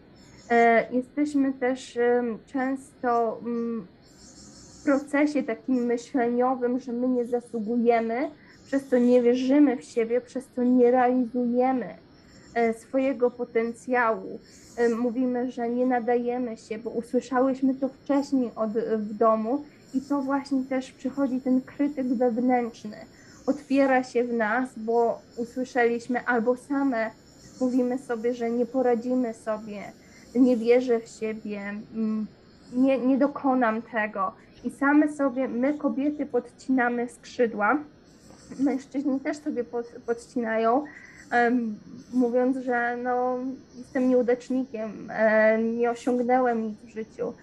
e, 0.50 0.88
jesteśmy 0.92 1.54
też 1.54 1.98
em, 1.98 2.38
często 2.46 3.40
mm, 3.46 3.88
w 4.80 4.84
procesie 4.84 5.44
takim 5.44 5.76
myśleniowym, 5.76 6.80
że 6.80 6.94
my 6.94 7.08
nie 7.08 7.26
zasługujemy, 7.26 8.32
przez 8.66 8.90
to 8.90 8.98
nie 8.98 9.22
wierzymy 9.22 9.78
w 9.78 9.84
siebie, 9.84 10.22
przez 10.22 10.48
to 10.56 10.64
nie 10.64 10.92
realizujemy 10.92 11.86
e, 11.86 11.96
swojego 12.80 13.32
potencjału. 13.32 14.40
E, 14.78 14.90
Mówimy, 14.90 15.52
że 15.52 15.70
nie 15.70 15.86
nadajemy 15.86 16.58
się, 16.58 16.78
bo 16.78 16.90
usłyszałyśmy 16.90 17.76
to 17.76 17.90
wcześniej 17.90 18.52
od, 18.56 18.72
w 18.98 19.14
domu 19.14 19.64
i 19.94 20.02
to 20.02 20.22
właśnie 20.22 20.64
też 20.64 20.92
przychodzi 20.92 21.42
ten 21.42 21.62
krytyk 21.62 22.08
wewnętrzny. 22.08 22.98
Otwiera 23.46 24.04
się 24.04 24.24
w 24.24 24.34
nas, 24.34 24.70
bo 24.78 25.22
usłyszeliśmy 25.38 26.26
albo 26.26 26.58
same 26.58 27.12
mówimy 27.62 27.98
sobie, 27.98 28.34
że 28.34 28.50
nie 28.50 28.66
poradzimy 28.66 29.34
sobie, 29.34 29.82
nie 30.36 30.58
wierzę 30.58 31.00
w 31.00 31.08
siebie, 31.08 31.62
mm, 31.96 32.28
nie, 32.74 33.00
nie 33.00 33.18
dokonam 33.18 33.82
tego. 33.82 34.32
I 34.64 34.72
same 34.72 35.14
sobie, 35.14 35.48
my 35.48 35.74
kobiety 35.74 36.26
podcinamy 36.26 37.10
skrzydła, 37.10 37.78
mężczyźni 38.60 39.20
też 39.20 39.38
sobie 39.38 39.64
pod, 39.64 39.86
podcinają, 40.06 40.84
mówiąc, 42.14 42.58
że 42.58 42.98
no, 43.04 43.38
jestem 43.78 44.10
nieudacznikiem, 44.10 45.12
e, 45.12 45.58
nie 45.64 45.92
osiągnąłem 45.92 46.62
nic 46.62 46.80
w 46.80 46.90
życiu. 46.90 47.34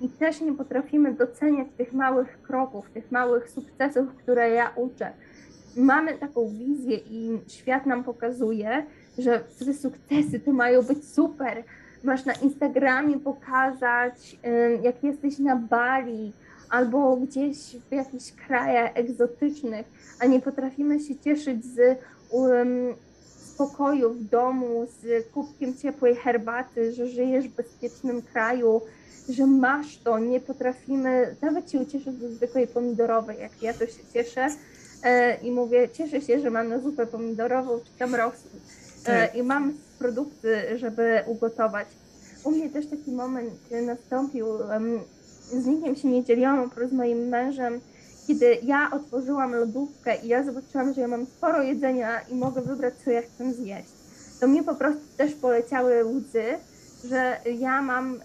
I 0.00 0.08
też 0.08 0.40
nie 0.40 0.52
potrafimy 0.52 1.12
doceniać 1.12 1.68
tych 1.76 1.92
małych 1.92 2.42
kroków, 2.42 2.90
tych 2.90 3.12
małych 3.12 3.50
sukcesów, 3.50 4.14
które 4.14 4.50
ja 4.50 4.72
uczę. 4.76 5.10
Mamy 5.76 6.18
taką 6.18 6.48
wizję 6.48 6.96
i 6.96 7.38
świat 7.48 7.86
nam 7.86 8.04
pokazuje, 8.04 8.86
że 9.18 9.40
te 9.58 9.74
sukcesy 9.74 10.40
to 10.40 10.52
mają 10.52 10.82
być 10.82 11.08
super. 11.08 11.64
Masz 12.04 12.24
na 12.24 12.32
Instagramie 12.32 13.18
pokazać, 13.18 14.38
em, 14.42 14.82
jak 14.82 15.04
jesteś 15.04 15.38
na 15.38 15.56
Bali 15.56 16.32
albo 16.70 17.16
gdzieś 17.16 17.56
w 17.90 17.92
jakichś 17.92 18.32
krajach 18.32 18.90
egzotycznych, 18.94 19.86
a 20.20 20.26
nie 20.26 20.40
potrafimy 20.40 21.00
się 21.00 21.16
cieszyć 21.16 21.64
z 21.64 21.98
um, 22.30 22.94
spokoju 23.54 24.14
w 24.14 24.24
domu, 24.24 24.86
z 25.02 25.26
kubkiem 25.32 25.76
ciepłej 25.76 26.16
herbaty, 26.16 26.92
że 26.92 27.06
żyjesz 27.06 27.48
w 27.48 27.54
bezpiecznym 27.54 28.22
kraju, 28.22 28.80
że 29.28 29.46
masz 29.46 29.98
to, 29.98 30.18
nie 30.18 30.40
potrafimy 30.40 31.36
nawet 31.42 31.70
się 31.70 31.80
ucieszyć 31.80 32.18
ze 32.18 32.28
zwykłej 32.28 32.66
pomidorowej, 32.66 33.38
jak 33.40 33.62
ja 33.62 33.74
to 33.74 33.86
się 33.86 34.02
cieszę 34.12 34.48
e, 35.02 35.36
i 35.42 35.50
mówię, 35.50 35.88
cieszę 35.88 36.20
się, 36.20 36.40
że 36.40 36.50
mam 36.50 36.68
na 36.68 36.78
zupę 36.78 37.06
pomidorową 37.06 37.78
czy 37.78 37.98
tam 37.98 38.14
rosół 38.14 38.50
i 39.34 39.42
mam 39.42 39.72
produkty, 39.98 40.78
żeby 40.78 41.22
ugotować. 41.26 41.88
U 42.44 42.50
mnie 42.50 42.70
też 42.70 42.86
taki 42.86 43.12
moment 43.12 43.54
nastąpił, 43.86 44.46
z 45.50 45.66
nikim 45.66 45.96
się 45.96 46.08
nie 46.08 46.24
dzieliłam, 46.24 46.60
oprócz 46.60 46.92
moim 46.92 47.28
mężem, 47.28 47.80
kiedy 48.26 48.58
ja 48.62 48.90
otworzyłam 48.92 49.54
lodówkę 49.54 50.16
i 50.16 50.28
ja 50.28 50.44
zobaczyłam, 50.44 50.94
że 50.94 51.00
ja 51.00 51.08
mam 51.08 51.26
sporo 51.26 51.62
jedzenia 51.62 52.20
i 52.20 52.34
mogę 52.34 52.62
wybrać, 52.62 52.94
co 53.04 53.10
ja 53.10 53.22
chcę 53.22 53.52
zjeść. 53.52 53.88
To 54.40 54.46
mnie 54.46 54.62
po 54.62 54.74
prostu 54.74 55.00
też 55.16 55.32
poleciały 55.34 56.04
łzy, 56.04 56.44
że 57.04 57.36
ja 57.58 57.82
mam 57.82 58.20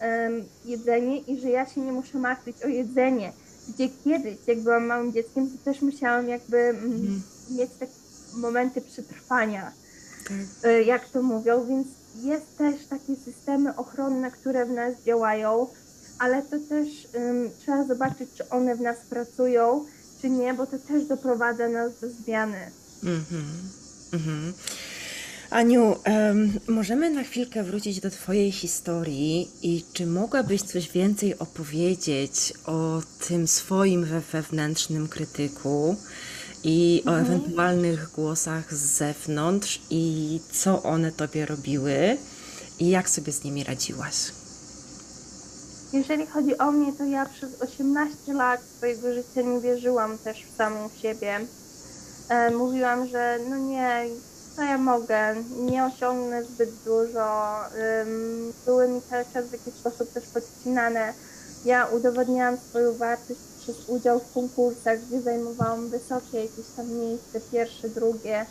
jedzenie 0.66 1.18
i 1.20 1.40
że 1.40 1.50
ja 1.50 1.66
się 1.66 1.82
nie 1.82 1.92
muszę 1.92 2.18
martwić 2.18 2.64
o 2.64 2.68
jedzenie. 2.68 3.32
Gdzie 3.70 3.90
kiedyś, 4.04 4.38
jak 4.48 4.60
byłam 4.60 4.86
małym 4.86 5.14
dzieckiem, 5.14 5.50
to 5.50 5.66
też 5.66 5.82
musiałam 5.82 6.28
jakby 6.30 6.58
mm, 6.58 6.84
Mhm. 6.84 7.22
mieć 7.52 7.72
takie 7.80 7.92
momenty 8.38 8.82
przetrwania 8.82 9.72
Tak. 10.28 10.72
y, 10.72 10.84
jak 10.84 11.10
to 11.10 11.22
mówią, 11.24 11.66
więc 11.66 11.88
jest 12.24 12.58
też 12.58 12.86
takie 12.88 13.16
systemy 13.16 13.76
ochronne, 13.76 14.32
które 14.32 14.66
w 14.66 14.72
nas 14.72 14.94
działają, 15.06 15.68
ale 16.20 16.42
to 16.42 16.60
też 16.70 16.88
ym, 17.16 17.50
trzeba 17.60 17.86
zobaczyć, 17.88 18.30
czy 18.38 18.50
one 18.50 18.76
w 18.76 18.82
nas 18.82 18.98
pracują, 19.10 19.86
czy 20.22 20.30
nie, 20.30 20.54
bo 20.54 20.68
to 20.68 20.80
też 20.80 21.06
doprowadza 21.06 21.70
nas 21.70 21.92
do 22.02 22.10
zmiany. 22.10 22.72
Mhm. 23.04 23.44
Mhm. 24.14 24.54
Aniu, 25.50 25.96
em, 26.04 26.60
możemy 26.68 27.10
na 27.10 27.24
chwilkę 27.24 27.64
wrócić 27.64 28.00
do 28.00 28.10
Twojej 28.12 28.52
historii 28.52 29.50
i 29.62 29.84
czy 29.94 30.06
mogłabyś 30.06 30.62
coś 30.62 30.92
więcej 30.92 31.40
opowiedzieć 31.40 32.54
o 32.66 33.02
tym 33.28 33.48
swoim 33.48 34.06
we- 34.06 34.22
wewnętrznym 34.22 35.08
krytyku 35.08 35.96
i 36.64 37.04
o 37.06 37.10
Mhm. 37.18 37.26
ewentualnych 37.26 38.12
głosach 38.12 38.74
z 38.74 38.98
zewnątrz 38.98 39.82
i 39.90 40.40
co 40.52 40.84
one 40.84 41.12
Tobie 41.12 41.46
robiły 41.46 42.18
i 42.80 42.90
jak 42.90 43.10
sobie 43.10 43.32
z 43.34 43.44
nimi 43.44 43.64
radziłaś? 43.64 44.16
Jeżeli 45.94 46.28
chodzi 46.28 46.58
o 46.58 46.72
mnie, 46.72 46.94
to 46.94 47.04
ja 47.04 47.26
przez 47.26 47.62
18 47.62 48.34
lat 48.34 48.62
swojego 48.78 49.14
życia 49.14 49.42
nie 49.42 49.60
wierzyłam 49.60 50.18
też 50.18 50.46
w 50.46 50.58
samą 50.58 50.90
siebie. 51.02 51.40
E, 52.30 52.52
mówiłam, 52.52 53.08
że 53.08 53.40
no 53.50 53.58
nie, 53.58 54.06
co 54.56 54.64
ja 54.64 54.78
mogę, 54.78 55.36
nie 55.60 55.86
osiągnę 55.86 56.44
zbyt 56.44 56.70
dużo. 56.86 57.56
Były 58.66 58.88
mi 58.88 59.02
cały 59.10 59.26
czas 59.34 59.46
w 59.46 59.52
jakiś 59.52 59.74
sposób 59.74 60.14
też 60.14 60.24
podcinane 60.24 61.14
Ja 61.66 61.86
udowodniałam 61.86 62.58
swoją 62.58 62.94
wartość 62.94 63.40
przez 63.60 63.90
udział 63.90 64.20
w 64.20 64.34
konkursach, 64.34 65.00
gdzie 65.00 65.22
zajmowałam 65.22 65.90
wysokie 65.90 66.42
jakieś 66.42 66.66
tam 66.76 66.94
miejsce, 66.94 67.40
pierwsze, 67.52 67.90
drugie, 67.90 68.46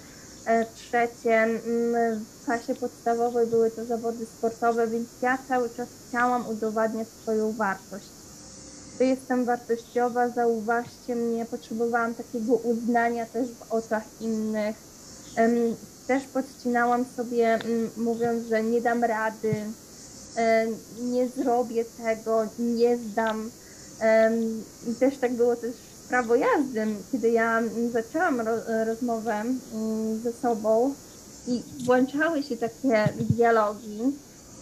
trzecie. 0.75 1.43
Mm, 1.43 2.25
W 2.25 2.45
klasie 2.45 2.75
podstawowej 2.75 3.47
były 3.47 3.71
to 3.71 3.85
zawody 3.85 4.27
sportowe, 4.27 4.87
więc 4.87 5.09
ja 5.23 5.39
cały 5.49 5.71
czas 5.71 5.89
chciałam 6.09 6.49
udowadniać 6.49 7.09
swoją 7.23 7.53
wartość. 7.53 8.07
To 8.99 9.05
jestem 9.05 9.45
wartościowa, 9.45 10.29
zauważcie 10.29 11.17
mnie, 11.17 11.47
potrzebowałam 11.47 12.15
takiego 12.15 12.55
uznania 12.55 13.27
też 13.27 13.49
w 13.49 13.73
oczach 13.73 14.05
innych. 14.21 14.77
Też 16.07 16.25
podcinałam 16.25 17.05
sobie, 17.17 17.59
mówiąc, 17.97 18.47
że 18.47 18.63
nie 18.63 18.81
dam 18.81 19.05
rady, 19.05 19.55
em, 20.37 20.77
nie 21.01 21.29
zrobię 21.29 21.85
tego, 21.85 22.47
nie 22.59 22.97
zdam. 22.97 23.51
I 24.89 24.95
też 24.95 25.19
tak 25.19 25.33
było 25.33 25.57
też 25.57 25.75
prawo 26.09 26.35
jazdy, 26.35 26.87
kiedy 27.13 27.31
ja 27.31 27.61
zaczęłam 27.93 28.41
ro- 28.41 28.85
rozmowę 28.87 29.33
mm, 29.75 30.19
ze 30.23 30.33
sobą 30.33 30.95
i 31.47 31.63
włączały 31.85 32.43
się 32.43 32.57
takie 32.57 33.09
dialogi 33.21 33.99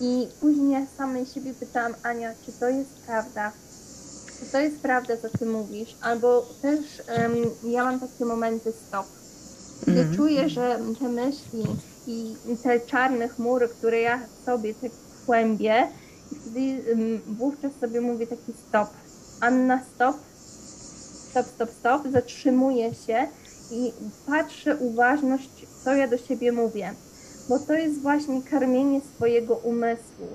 i 0.01 0.29
później 0.41 0.71
ja 0.71 0.87
samej 0.99 1.27
siebie 1.27 1.55
pytałam, 1.55 1.95
Ania, 2.03 2.33
czy 2.47 2.53
to 2.53 2.69
jest 2.69 2.91
prawda? 3.07 3.53
Czy 4.41 4.47
to 4.53 4.61
jest 4.61 4.77
prawda, 4.79 5.17
co 5.17 5.39
ty 5.39 5.47
mówisz? 5.47 5.97
Albo 6.01 6.47
też 6.63 6.81
em, 7.07 7.33
ja 7.65 7.85
mam 7.85 8.01
takie 8.01 8.25
momenty 8.25 8.73
stop. 8.89 9.07
Kiedy 9.85 10.01
Mhm. 10.01 10.17
czuję, 10.17 10.49
że 10.49 10.79
te 10.99 11.09
myśli 11.09 11.65
i 12.07 12.35
te 12.63 12.81
czarne 12.81 13.29
chmury, 13.29 13.69
które 13.69 14.01
ja 14.01 14.21
sobie 14.47 14.75
tak 14.75 14.91
kłębię, 15.27 15.89
i 16.33 16.35
wtedy 16.35 16.93
em, 16.93 17.21
wówczas 17.37 17.73
sobie 17.81 18.01
mówię 18.01 18.27
taki 18.27 18.53
stop. 18.69 18.89
Anna, 19.41 19.81
stop. 19.95 20.17
Stop, 21.37 21.47
stop, 21.47 21.71
stop. 21.71 22.03
Zatrzymuję 22.13 22.95
się 22.95 23.27
i 23.73 23.93
patrzę 24.27 24.77
uważność, 24.77 25.67
co 25.85 25.95
ja 25.95 26.09
do 26.09 26.19
siebie 26.19 26.53
mówię. 26.53 26.91
Bo 27.49 27.59
to 27.59 27.73
jest 27.75 28.01
właśnie 28.03 28.43
karmienie 28.43 29.01
swojego 29.01 29.55
umysłu. 29.55 30.27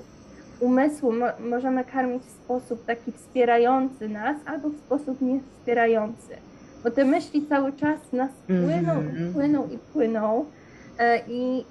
Umysłu 0.60 1.12
mo- 1.12 1.48
możemy 1.50 1.84
karmić 1.84 2.22
w 2.22 2.44
sposób 2.44 2.84
taki 2.86 3.12
wspierający 3.12 4.08
nas 4.08 4.36
albo 4.46 4.68
w 4.68 4.76
sposób 4.86 5.20
niewspierający. 5.20 6.36
Bo 6.84 6.90
te 6.90 7.04
myśli 7.04 7.46
cały 7.48 7.72
czas 7.72 7.98
nas 8.12 8.30
płyną 8.46 8.92
Mhm. 8.92 9.30
i 9.30 9.32
płyną 9.34 9.68
i 9.68 9.78
płyną. 9.78 10.44
E, 10.98 11.20
I 11.28 11.64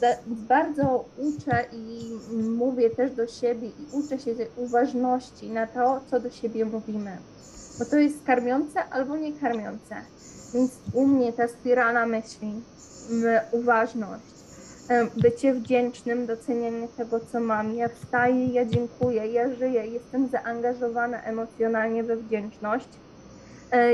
za- 0.00 0.16
bardzo 0.28 1.04
uczę 1.18 1.64
i 1.72 2.10
mówię 2.58 2.90
też 2.90 3.10
do 3.14 3.26
siebie 3.26 3.68
i 3.68 3.96
uczę 3.96 4.18
się 4.18 4.34
tej 4.34 4.46
uważności 4.56 5.50
na 5.50 5.66
to, 5.66 6.00
co 6.10 6.20
do 6.20 6.30
siebie 6.30 6.64
mówimy. 6.64 7.16
Bo 7.78 7.84
to 7.84 7.96
jest 7.96 8.24
karmiące 8.24 8.88
albo 8.90 9.16
nie 9.16 9.32
karmiące. 9.32 9.96
Więc 10.54 10.72
u 10.92 11.06
mnie 11.06 11.32
ta 11.32 11.48
spirala 11.48 12.06
myśli, 12.06 12.52
uważność, 13.52 14.24
e, 14.88 15.06
bycie 15.16 15.54
wdzięcznym, 15.54 16.26
docenianie 16.26 16.88
tego, 16.96 17.20
co 17.20 17.40
mam. 17.40 17.74
Ja 17.74 17.88
wstaję, 17.88 18.46
ja 18.46 18.64
dziękuję, 18.64 19.26
ja 19.26 19.54
żyję, 19.54 19.86
jestem 19.86 20.28
zaangażowana 20.28 21.22
emocjonalnie 21.22 22.04
we 22.04 22.16
wdzięczność. 22.16 22.88
E, 23.72 23.92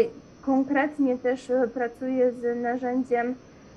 Konkretnie 0.48 1.18
też 1.18 1.50
e, 1.50 1.68
pracuję 1.68 2.32
z 2.32 2.62
narzędziem 2.62 3.34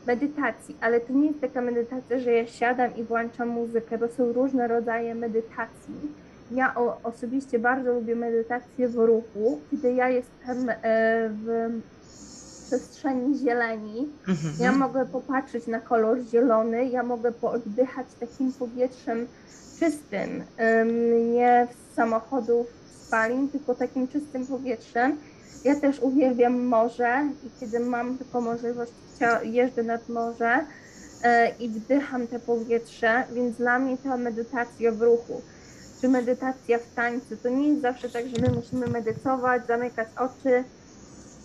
medytacji, 0.07 0.75
ale 0.81 0.99
to 0.99 1.13
nie 1.13 1.27
jest 1.27 1.41
taka 1.41 1.61
medytacja, 1.61 2.19
że 2.19 2.31
ja 2.31 2.47
siadam 2.47 2.95
i 2.95 3.03
włączam 3.03 3.49
muzykę, 3.49 3.97
bo 3.97 4.07
są 4.07 4.33
różne 4.33 4.67
rodzaje 4.67 5.15
medytacji. 5.15 5.95
Ja 6.51 6.75
o, 6.75 6.97
osobiście 7.03 7.59
bardzo 7.59 7.93
lubię 7.93 8.15
medytację 8.15 8.87
w 8.87 8.95
ruchu, 8.95 9.59
kiedy 9.71 9.93
ja 9.93 10.09
jestem 10.09 10.69
e, 10.69 10.75
w 11.29 11.71
przestrzeni 12.67 13.37
zieleni, 13.37 14.09
Mhm. 14.27 14.53
ja 14.59 14.71
mogę 14.71 15.05
popatrzeć 15.05 15.67
na 15.67 15.79
kolor 15.79 16.19
zielony, 16.31 16.85
ja 16.89 17.03
mogę 17.03 17.31
pooddychać 17.31 18.07
takim 18.19 18.53
powietrzem 18.53 19.27
czystym, 19.79 20.29
ym, 20.81 21.33
nie 21.33 21.67
z 21.91 21.95
samochodów 21.95 22.67
spalin, 23.07 23.49
tylko 23.49 23.75
takim 23.75 24.07
czystym 24.07 24.47
powietrzem. 24.47 25.17
Ja 25.63 25.75
też 25.75 25.99
uwielbiam 25.99 26.59
morze 26.65 27.29
i 27.45 27.59
kiedy 27.59 27.79
mam 27.79 28.17
tylko 28.17 28.41
możliwość, 28.41 28.91
jeżdżę 29.43 29.83
nad 29.83 30.09
morze 30.09 30.59
e, 31.23 31.51
i 31.59 31.69
wdycham 31.69 32.27
te 32.27 32.39
powietrze, 32.39 33.23
więc 33.33 33.57
dla 33.57 33.79
mnie 33.79 33.97
ta 33.97 34.17
medytacja 34.17 34.91
w 34.91 35.01
ruchu, 35.01 35.41
czy 36.01 36.09
medytacja 36.09 36.77
w 36.77 36.95
tańcu, 36.95 37.37
to 37.43 37.49
nie 37.49 37.67
jest 37.67 37.81
zawsze 37.81 38.09
tak, 38.09 38.25
że 38.27 38.41
my 38.41 38.55
musimy 38.55 38.87
medytować, 38.87 39.67
zamykać 39.67 40.07
oczy, 40.17 40.63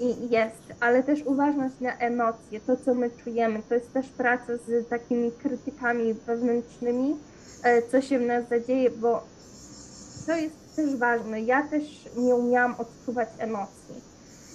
i 0.00 0.30
jest, 0.30 0.80
ale 0.80 1.02
też 1.02 1.22
uważność 1.22 1.80
na 1.80 1.96
emocje, 1.98 2.60
to 2.60 2.76
co 2.76 2.94
my 2.94 3.10
czujemy. 3.24 3.62
To 3.68 3.74
jest 3.74 3.92
też 3.92 4.08
praca 4.08 4.56
z 4.56 4.88
takimi 4.88 5.32
krytykami 5.32 6.14
wewnętrznymi, 6.14 7.16
e, 7.62 7.82
co 7.82 8.00
się 8.00 8.18
w 8.18 8.22
nas 8.22 8.48
zadzieje, 8.48 8.90
bo 8.90 9.22
to 10.26 10.36
jest 10.36 10.76
też 10.76 10.96
ważne. 10.96 11.40
Ja 11.40 11.62
też 11.62 11.82
nie 12.16 12.34
umiałam 12.34 12.74
odczuwać 12.78 13.28
emocji. 13.38 13.94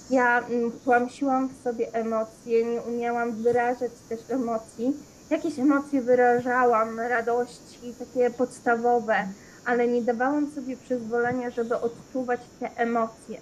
Ja 0.09 0.39
mm, 0.39 0.71
tłamsiłam 0.83 1.49
w 1.49 1.63
sobie 1.63 1.93
emocje, 1.93 2.65
nie 2.65 2.81
umiałam 2.81 3.31
wyrażać 3.31 3.91
też 4.09 4.19
emocji. 4.29 4.93
Jakieś 5.29 5.59
emocje 5.59 6.01
wyrażałam, 6.01 6.99
radości, 6.99 7.93
takie 7.99 8.29
podstawowe, 8.29 9.27
ale 9.65 9.87
nie 9.87 10.01
dawałam 10.01 10.51
sobie 10.51 10.77
przyzwolenia, 10.77 11.49
żeby 11.49 11.75
odczuwać 11.77 12.39
te 12.59 12.77
emocje. 12.77 13.37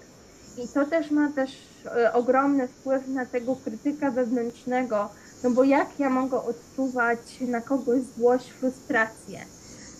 I 0.64 0.68
to 0.68 0.86
też 0.86 1.10
ma 1.10 1.32
też 1.32 1.50
e, 1.86 2.12
ogromny 2.12 2.68
wpływ 2.68 3.08
na 3.08 3.26
tego 3.26 3.56
krytyka 3.56 4.10
wewnętrznego, 4.10 5.08
no 5.44 5.50
bo 5.50 5.64
jak 5.64 5.88
ja 5.98 6.10
mogę 6.10 6.42
odczuwać 6.42 7.40
na 7.40 7.60
kogoś 7.60 8.00
złość, 8.16 8.50
frustrację? 8.50 9.40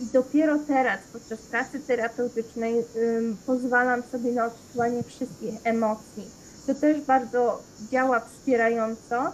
I 0.00 0.06
dopiero 0.06 0.58
teraz, 0.58 1.00
podczas 1.12 1.40
pracy 1.40 1.80
terapeutycznej, 1.80 2.84
pozwalam 3.46 4.02
sobie 4.12 4.32
na 4.32 4.46
odczuwanie 4.46 5.02
wszystkich 5.02 5.54
emocji. 5.64 6.30
To 6.66 6.74
też 6.74 7.00
bardzo 7.00 7.62
działa 7.90 8.20
wspierająco 8.20 9.32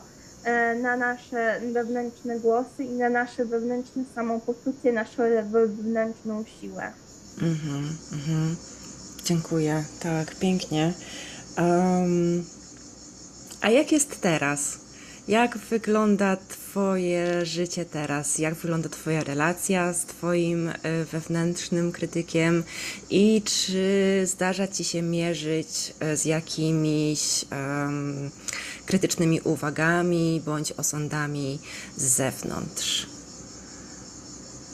na 0.82 0.96
nasze 0.96 1.60
wewnętrzne 1.72 2.40
głosy 2.40 2.84
i 2.84 2.92
na 2.92 3.08
nasze 3.08 3.44
wewnętrzne 3.44 4.04
samopoczucie, 4.14 4.92
naszą 4.92 5.22
wewnętrzną 5.50 6.44
siłę. 6.60 6.92
Mhm, 7.42 7.88
mhm. 8.12 8.56
Dziękuję, 9.24 9.84
tak, 10.02 10.34
pięknie. 10.38 10.92
Em, 11.56 12.44
a 13.60 13.70
jak 13.70 13.92
jest 13.92 14.20
teraz? 14.20 14.85
Jak 15.28 15.58
wygląda 15.58 16.36
Twoje 16.36 17.46
życie 17.46 17.84
teraz? 17.84 18.38
Jak 18.38 18.54
wygląda 18.54 18.88
Twoja 18.88 19.24
relacja 19.24 19.92
z 19.92 20.04
Twoim 20.04 20.68
e, 20.68 21.04
wewnętrznym 21.04 21.92
krytykiem? 21.92 22.64
I 23.10 23.42
czy 23.42 24.22
zdarza 24.24 24.68
Ci 24.68 24.84
się 24.84 25.02
mierzyć 25.02 25.94
e, 26.00 26.16
z 26.16 26.24
jakimiś 26.24 27.44
em, 27.50 28.30
krytycznymi 28.86 29.40
uwagami 29.40 30.42
bądź 30.44 30.72
osądami 30.72 31.58
z 31.96 32.02
zewnątrz? 32.02 33.06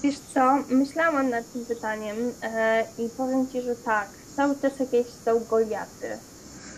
Wiesz 0.02 0.18
co, 0.34 0.58
myślałam 0.68 1.30
nad 1.30 1.52
tym 1.52 1.66
pytaniem 1.66 2.16
e, 2.42 2.84
i 2.98 3.08
powiem 3.16 3.48
Ci, 3.48 3.62
że 3.62 3.76
tak, 3.76 4.08
cały 4.36 4.56
czas 4.56 4.72
jakieś 4.78 5.06
są 5.24 5.44
Goliaty 5.50 6.18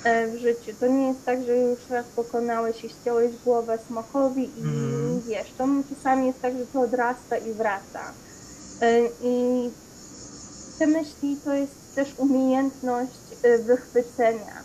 w 0.05 0.37
życiu. 0.37 0.73
To 0.81 0.87
nie 0.87 1.09
jest 1.09 1.25
tak, 1.25 1.45
że 1.45 1.57
już 1.57 1.79
raz 1.91 2.07
pokonałeś 2.17 2.85
i 2.85 2.89
ściąłeś 2.89 3.33
głowę 3.45 3.79
smokowi 3.87 4.43
i 4.59 4.63
Mhm. 4.63 5.21
wiesz, 5.29 5.53
to 5.59 5.67
czasami 5.95 6.27
jest 6.27 6.41
tak, 6.43 6.59
że 6.59 6.67
to 6.67 6.81
odrasta 6.81 7.37
i 7.37 7.53
wraca. 7.53 8.01
E, 8.81 9.01
I 9.23 9.71
te 10.79 10.87
myśli 10.87 11.37
to 11.45 11.55
jest 11.55 11.95
też 11.95 12.15
umiejętność 12.19 13.21
e, 13.43 13.59
wychwycenia. 13.59 14.65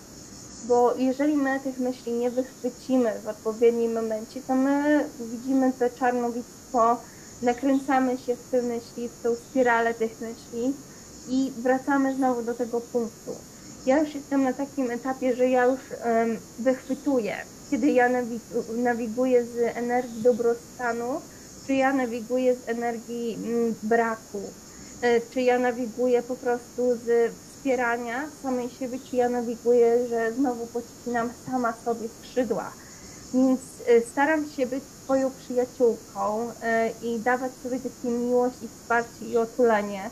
Bo 0.68 0.94
jeżeli 0.98 1.38
my 1.38 1.60
tych 1.60 1.80
myśli 1.80 2.14
nie 2.14 2.32
wychwycimy 2.32 3.14
w 3.24 3.28
odpowiednim 3.28 3.94
momencie, 3.94 4.42
to 4.48 4.56
my 4.56 5.06
widzimy 5.20 5.74
to 5.80 5.90
czarnowictwo, 6.00 6.98
nakręcamy 7.42 8.18
się 8.18 8.36
w 8.36 8.52
te 8.52 8.62
myśli, 8.62 9.10
w 9.10 9.24
tą 9.24 9.36
spiralę 9.36 9.94
tych 9.94 10.22
myśli 10.22 10.74
i 11.30 11.52
wracamy 11.58 12.16
znowu 12.16 12.42
do 12.42 12.54
tego 12.54 12.82
punktu. 12.82 13.36
Ja 13.86 14.00
już 14.00 14.16
jestem 14.16 14.44
na 14.44 14.54
takim 14.54 14.92
etapie, 14.92 15.36
że 15.36 15.50
ja 15.50 15.66
już 15.66 15.80
em, 16.02 16.38
wychwytuję, 16.60 17.36
kiedy 17.72 17.92
ja 17.92 18.10
nawigu- 18.10 18.78
nawiguję 18.78 19.46
z 19.46 19.78
energii 19.78 20.22
dobrostanu, 20.22 21.22
czy 21.68 21.74
ja 21.74 21.94
nawiguję 21.94 22.56
z 22.56 22.70
energii 22.70 23.38
mm, 23.44 23.76
braku, 23.84 24.42
e, 25.02 25.22
czy 25.22 25.42
ja 25.42 25.60
nawiguję 25.60 26.24
po 26.24 26.36
prostu 26.36 26.96
z 26.96 27.34
wspierania 27.60 28.30
samej 28.44 28.70
siebie, 28.70 29.00
czy 29.10 29.16
ja 29.16 29.30
nawiguję, 29.30 30.08
że 30.08 30.34
znowu 30.34 30.68
podcinam 30.68 31.30
sama 31.46 31.74
sobie 31.86 32.08
skrzydła. 32.10 32.72
Więc 33.34 33.62
e, 33.88 34.02
staram 34.02 34.50
się 34.50 34.66
być 34.66 34.84
swoją 35.04 35.32
przyjaciółką 35.32 36.52
e, 36.62 36.92
i 37.02 37.20
dawać 37.20 37.52
sobie 37.64 37.80
takie 37.80 38.10
miłość 38.10 38.56
i 38.64 38.68
wsparcie 38.68 39.26
i 39.26 39.38
otulenie. 39.38 40.10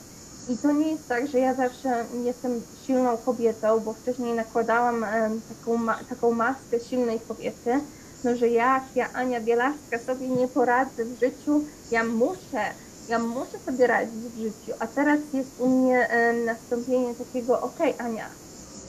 I 0.50 0.58
to 0.58 0.72
nie 0.72 0.92
jest 0.92 1.08
tak, 1.08 1.28
że 1.28 1.40
ja 1.40 1.54
zawsze 1.56 2.06
jestem 2.24 2.62
silną 2.86 3.18
kobietą, 3.18 3.80
bo 3.80 3.94
wcześniej 3.94 4.34
nakładałam 4.34 5.06
taką, 5.48 5.78
ma- 5.78 6.04
taką 6.04 6.32
maskę 6.32 6.80
silnej 6.80 7.20
kobiety, 7.20 7.80
no 8.24 8.36
że 8.36 8.48
jak 8.48 8.84
ja, 8.96 9.14
Ania 9.14 9.42
Bielaska, 9.42 10.00
sobie 10.00 10.30
nie 10.30 10.48
poradzę 10.48 11.06
w 11.06 11.20
życiu, 11.20 11.66
ja 11.92 12.04
muszę, 12.04 12.62
ja 13.08 13.20
muszę 13.20 13.60
sobie 13.60 13.88
radzić 13.88 14.24
w 14.34 14.38
życiu. 14.38 14.72
A 14.80 14.88
teraz 14.88 15.20
jest 15.34 15.60
u 15.60 15.70
mnie 15.70 16.08
nastąpienie 16.46 17.16
takiego, 17.16 17.62
okej 17.62 17.96
Ania, 18.00 18.30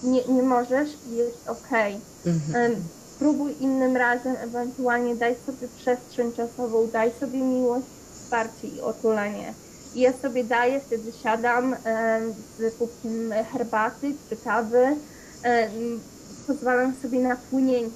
nie, 0.02 0.24
nie 0.24 0.42
możesz, 0.42 0.90
jest 1.06 1.48
okej. 1.48 2.00
Mhm. 2.26 2.72
Em, 2.72 2.88
Spróbuj 3.18 3.56
innym 3.62 3.96
razem, 3.96 4.36
ewentualnie 4.36 5.16
daj 5.16 5.36
sobie 5.36 5.68
przestrzeń 5.68 6.32
czasową, 6.32 6.86
daj 6.90 7.12
sobie 7.12 7.42
miłość, 7.42 7.86
wsparcie 8.10 8.68
i 8.68 8.80
otulenie. 8.80 9.54
I 9.94 10.00
ja 10.00 10.12
sobie 10.22 10.44
daję, 10.44 10.80
wtedy 10.80 11.12
siadam 11.22 11.74
em, 11.74 12.34
z 12.58 12.74
kubkiem 12.78 13.32
herbaty 13.52 14.12
czy 14.28 14.36
kawy, 14.36 14.96
em, 15.42 16.00
pozwalam 16.46 16.94
sobie 17.02 17.18
na 17.20 17.36
płynięcie, 17.36 17.94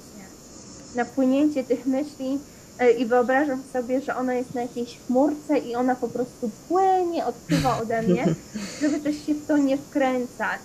na 0.95 1.05
płynięcie 1.05 1.63
tych 1.63 1.85
myśli 1.85 2.39
e, 2.79 2.91
i 2.91 3.05
wyobrażam 3.05 3.63
sobie, 3.73 4.01
że 4.01 4.15
ona 4.15 4.33
jest 4.33 4.53
na 4.53 4.61
jakiejś 4.61 4.97
chmurce 5.07 5.57
i 5.57 5.75
ona 5.75 5.95
po 5.95 6.07
prostu 6.07 6.49
płynie, 6.67 7.25
odpływa 7.25 7.81
ode 7.81 8.01
mnie, 8.01 8.25
żeby 8.81 8.99
też 8.99 9.25
się 9.25 9.33
w 9.33 9.47
to 9.47 9.57
nie 9.57 9.77
wkręcać. 9.77 10.59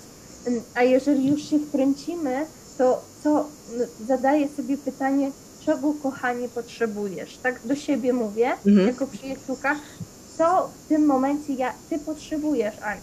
A 0.75 0.83
jeżeli 0.83 1.29
już 1.31 1.43
się 1.43 1.59
wkręcimy, 1.59 2.47
to 2.79 3.03
m, 3.27 3.43
zadaję 4.07 4.49
sobie 4.57 4.77
pytanie, 4.79 5.31
czego 5.67 5.95
kochanie 6.03 6.49
potrzebujesz? 6.49 7.39
Tak 7.43 7.61
do 7.67 7.75
siebie 7.77 8.13
mówię, 8.13 8.53
Mhm. 8.67 8.87
jako 8.89 9.07
przyjaciółka, 9.07 9.77
co 10.39 10.69
w 10.85 10.89
tym 10.89 11.07
momencie 11.07 11.53
ja, 11.55 11.73
ty 11.91 11.99
potrzebujesz, 11.99 12.75
Aniu? 12.83 13.01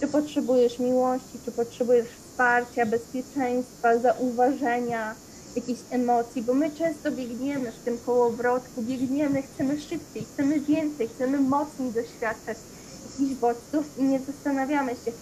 Czy 0.00 0.08
potrzebujesz 0.08 0.78
miłości, 0.78 1.38
czy 1.44 1.52
potrzebujesz 1.52 2.06
wsparcia, 2.08 2.86
bezpieczeństwa, 2.86 3.98
zauważenia, 3.98 5.14
jakichś 5.56 5.80
emocji, 5.90 6.42
bo 6.42 6.54
my 6.54 6.70
często 6.70 7.10
biegniemy 7.12 7.72
w 7.72 7.84
tym 7.84 7.98
kołowrotku, 8.06 8.82
biegniemy, 8.82 9.42
chcemy 9.42 9.80
szybciej, 9.80 10.26
chcemy 10.34 10.60
więcej, 10.60 11.08
chcemy 11.08 11.40
mocniej 11.40 11.92
doświadczać 11.92 12.58
jakichś 13.10 13.40
bodźców 13.40 13.98
i 13.98 14.02
nie 14.02 14.20
zastanawiamy 14.20 14.92
się. 14.92 15.12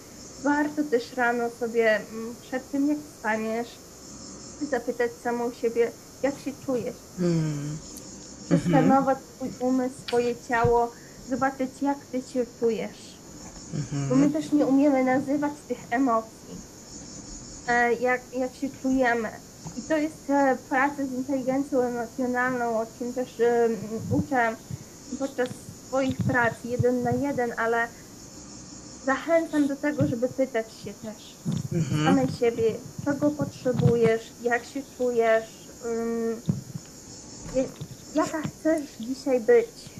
Warto 0.43 0.83
też 0.83 1.13
rano 1.13 1.49
sobie 1.59 1.95
mm, 1.95 2.35
przed 2.41 2.71
tym, 2.71 2.87
jak 2.87 2.97
wstaniesz, 3.15 3.67
zapytać 4.69 5.11
samą 5.23 5.51
siebie, 5.51 5.91
jak 6.23 6.39
się 6.39 6.51
czujesz, 6.65 6.95
Mm. 7.19 7.77
przeskanować 8.45 9.17
swój 9.35 9.49
umysł, 9.59 9.95
swoje 10.07 10.35
ciało, 10.49 10.91
zobaczyć, 11.29 11.69
jak 11.81 11.97
ty 12.11 12.21
się 12.21 12.45
czujesz. 12.59 13.17
Bo 14.09 14.15
my 14.15 14.29
też 14.29 14.51
nie 14.51 14.65
umiemy 14.65 15.03
nazywać 15.03 15.51
tych 15.67 15.77
emocji, 15.91 16.57
e, 17.67 17.93
jak, 17.93 18.21
jak 18.33 18.55
się 18.55 18.69
czujemy. 18.81 19.29
I 19.77 19.81
to 19.81 19.97
jest 19.97 20.29
e, 20.29 20.57
praca 20.69 21.05
z 21.05 21.11
inteligencją 21.13 21.81
emocjonalną, 21.81 22.79
o 22.79 22.85
czym 22.99 23.13
też 23.13 23.39
e, 23.39 23.69
uczę 24.11 24.55
podczas 25.19 25.49
swoich 25.87 26.17
prac 26.17 26.53
jeden 26.65 27.03
na 27.03 27.11
jeden, 27.11 27.53
ale 27.57 27.87
zachęcam 29.05 29.67
do 29.67 29.75
tego, 29.75 30.07
żeby 30.07 30.27
pytać 30.29 30.73
się 30.73 30.93
też 30.93 31.35
Mhm. 31.73 32.05
samej 32.05 32.27
siebie, 32.39 32.63
czego 33.05 33.31
potrzebujesz, 33.31 34.33
jak 34.41 34.65
się 34.65 34.81
czujesz, 34.97 35.67
jaka 38.15 38.41
chcesz 38.41 38.81
dzisiaj 38.99 39.39
być. 39.39 39.98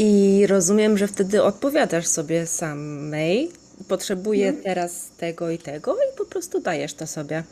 I 0.00 0.46
rozumiem, 0.46 0.98
że 0.98 1.06
wtedy 1.08 1.42
odpowiadasz 1.42 2.06
sobie 2.06 2.46
samej. 2.46 3.50
Potrzebuję 3.88 4.52
teraz 4.52 5.10
tego 5.18 5.50
i 5.50 5.58
tego 5.58 5.94
i 5.96 6.18
po 6.18 6.24
prostu 6.24 6.60
dajesz 6.60 6.94
to 6.94 7.06
sobie. 7.06 7.42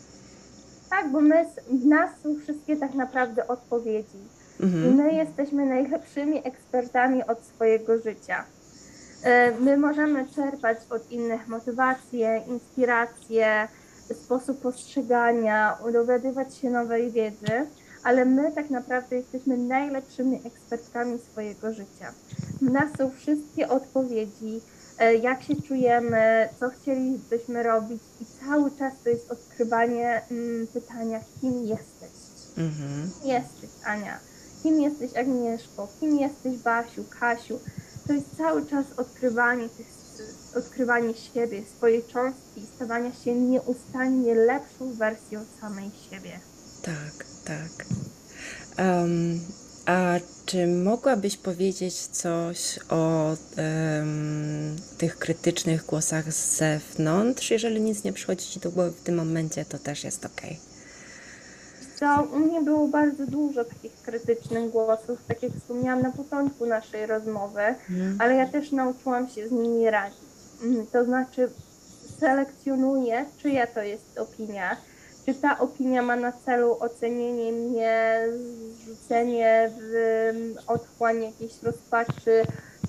Tak, 0.90 1.12
bo 1.12 1.20
my, 1.20 1.44
w 1.70 1.86
nas 1.86 2.10
są 2.22 2.36
wszystkie 2.42 2.76
tak 2.76 2.94
naprawdę 2.94 3.48
odpowiedzi. 3.48 4.18
I 4.60 4.62
Mhm. 4.62 4.94
my 4.96 5.12
jesteśmy 5.14 5.66
najlepszymi 5.66 6.40
ekspertami 6.48 7.26
od 7.26 7.38
swojego 7.44 7.98
życia. 7.98 8.44
E, 9.22 9.52
My 9.60 9.76
możemy 9.76 10.26
czerpać 10.34 10.78
od 10.90 11.10
innych 11.12 11.48
motywacje, 11.48 12.42
inspiracje, 12.48 13.68
sposób 14.24 14.60
postrzegania, 14.60 15.78
dowiadywać 15.92 16.56
się 16.56 16.70
nowej 16.70 17.10
wiedzy, 17.10 17.66
ale 18.06 18.24
my 18.24 18.52
tak 18.52 18.70
naprawdę 18.70 19.16
jesteśmy 19.16 19.56
najlepszymi 19.56 20.40
ekspertkami 20.44 21.18
swojego 21.18 21.74
życia. 21.74 22.12
W 22.60 22.62
nas 22.62 22.90
są 22.98 23.10
wszystkie 23.10 23.68
odpowiedzi, 23.68 24.60
e, 24.98 25.14
jak 25.14 25.42
się 25.42 25.62
czujemy, 25.62 26.48
co 26.60 26.70
chcielibyśmy 26.70 27.62
robić 27.62 28.02
i 28.20 28.24
cały 28.46 28.70
czas 28.70 28.92
to 29.04 29.10
jest 29.10 29.30
odkrywanie 29.30 30.22
mm, 30.30 30.66
pytania, 30.66 31.20
kim 31.40 31.64
jesteś. 31.64 32.10
Mhm. 32.58 33.10
Kim 33.20 33.30
jesteś, 33.30 33.70
Ania? 33.84 34.18
Kim 34.62 34.80
jesteś, 34.80 35.16
Agnieszko? 35.16 35.88
Kim 36.00 36.18
jesteś, 36.18 36.56
Basiu, 36.58 37.04
Kasiu? 37.20 37.60
To 38.06 38.12
jest 38.12 38.36
cały 38.36 38.66
czas 38.66 38.86
odkrywanie, 38.96 39.68
tych, 39.68 39.86
odkrywanie 40.56 41.14
siebie, 41.14 41.62
swojej 41.76 42.04
cząstki 42.04 42.60
i 42.60 42.66
stawania 42.76 43.12
się 43.12 43.34
nieustannie 43.34 44.34
lepszą 44.34 44.92
wersją 44.92 45.44
samej 45.60 45.90
siebie. 46.10 46.40
Tak, 46.86 47.26
tak. 47.44 47.86
Em, 48.76 49.40
a 49.86 50.14
czy 50.46 50.66
mogłabyś 50.66 51.36
powiedzieć 51.36 51.94
coś 51.96 52.78
o 52.90 53.30
em, 53.56 54.76
tych 54.98 55.18
krytycznych 55.18 55.86
głosach 55.86 56.32
z 56.32 56.56
zewnątrz? 56.56 57.50
Jeżeli 57.50 57.80
nic 57.80 58.04
nie 58.04 58.12
przychodzi 58.12 58.46
ci 58.46 58.60
do 58.60 58.70
głowy 58.70 58.90
w 58.90 59.00
tym 59.02 59.14
momencie, 59.14 59.64
to 59.64 59.78
też 59.78 60.04
jest 60.04 60.24
okej. 60.26 60.60
Co, 62.00 62.22
u 62.36 62.38
mnie 62.38 62.62
było 62.62 62.88
bardzo 62.88 63.26
dużo 63.26 63.64
takich 63.64 63.92
krytycznych 64.02 64.70
głosów, 64.70 65.18
tak 65.28 65.42
jak 65.42 65.52
wspomniałam 65.52 66.02
na 66.02 66.12
początku 66.12 66.66
naszej 66.66 67.06
rozmowy, 67.06 67.60
Mhm. 67.90 68.16
ale 68.20 68.34
ja 68.34 68.48
też 68.48 68.72
nauczyłam 68.72 69.28
się 69.28 69.48
z 69.48 69.52
nimi 69.52 69.90
radzić. 69.90 70.18
Mm, 70.62 70.86
To 70.86 71.04
znaczy 71.04 71.48
selekcjonuję, 72.20 73.24
czyja 73.42 73.66
to 73.66 73.82
jest 73.82 74.18
opinia, 74.18 74.76
czy 75.26 75.34
ta 75.34 75.58
opinia 75.58 76.02
ma 76.02 76.16
na 76.16 76.32
celu 76.32 76.76
ocenienie 76.80 77.52
mnie, 77.52 78.26
zrzucenie 78.72 79.70
w 79.78 80.54
otchłań 80.66 81.22
jakiejś 81.22 81.62
rozpaczy, 81.62 82.42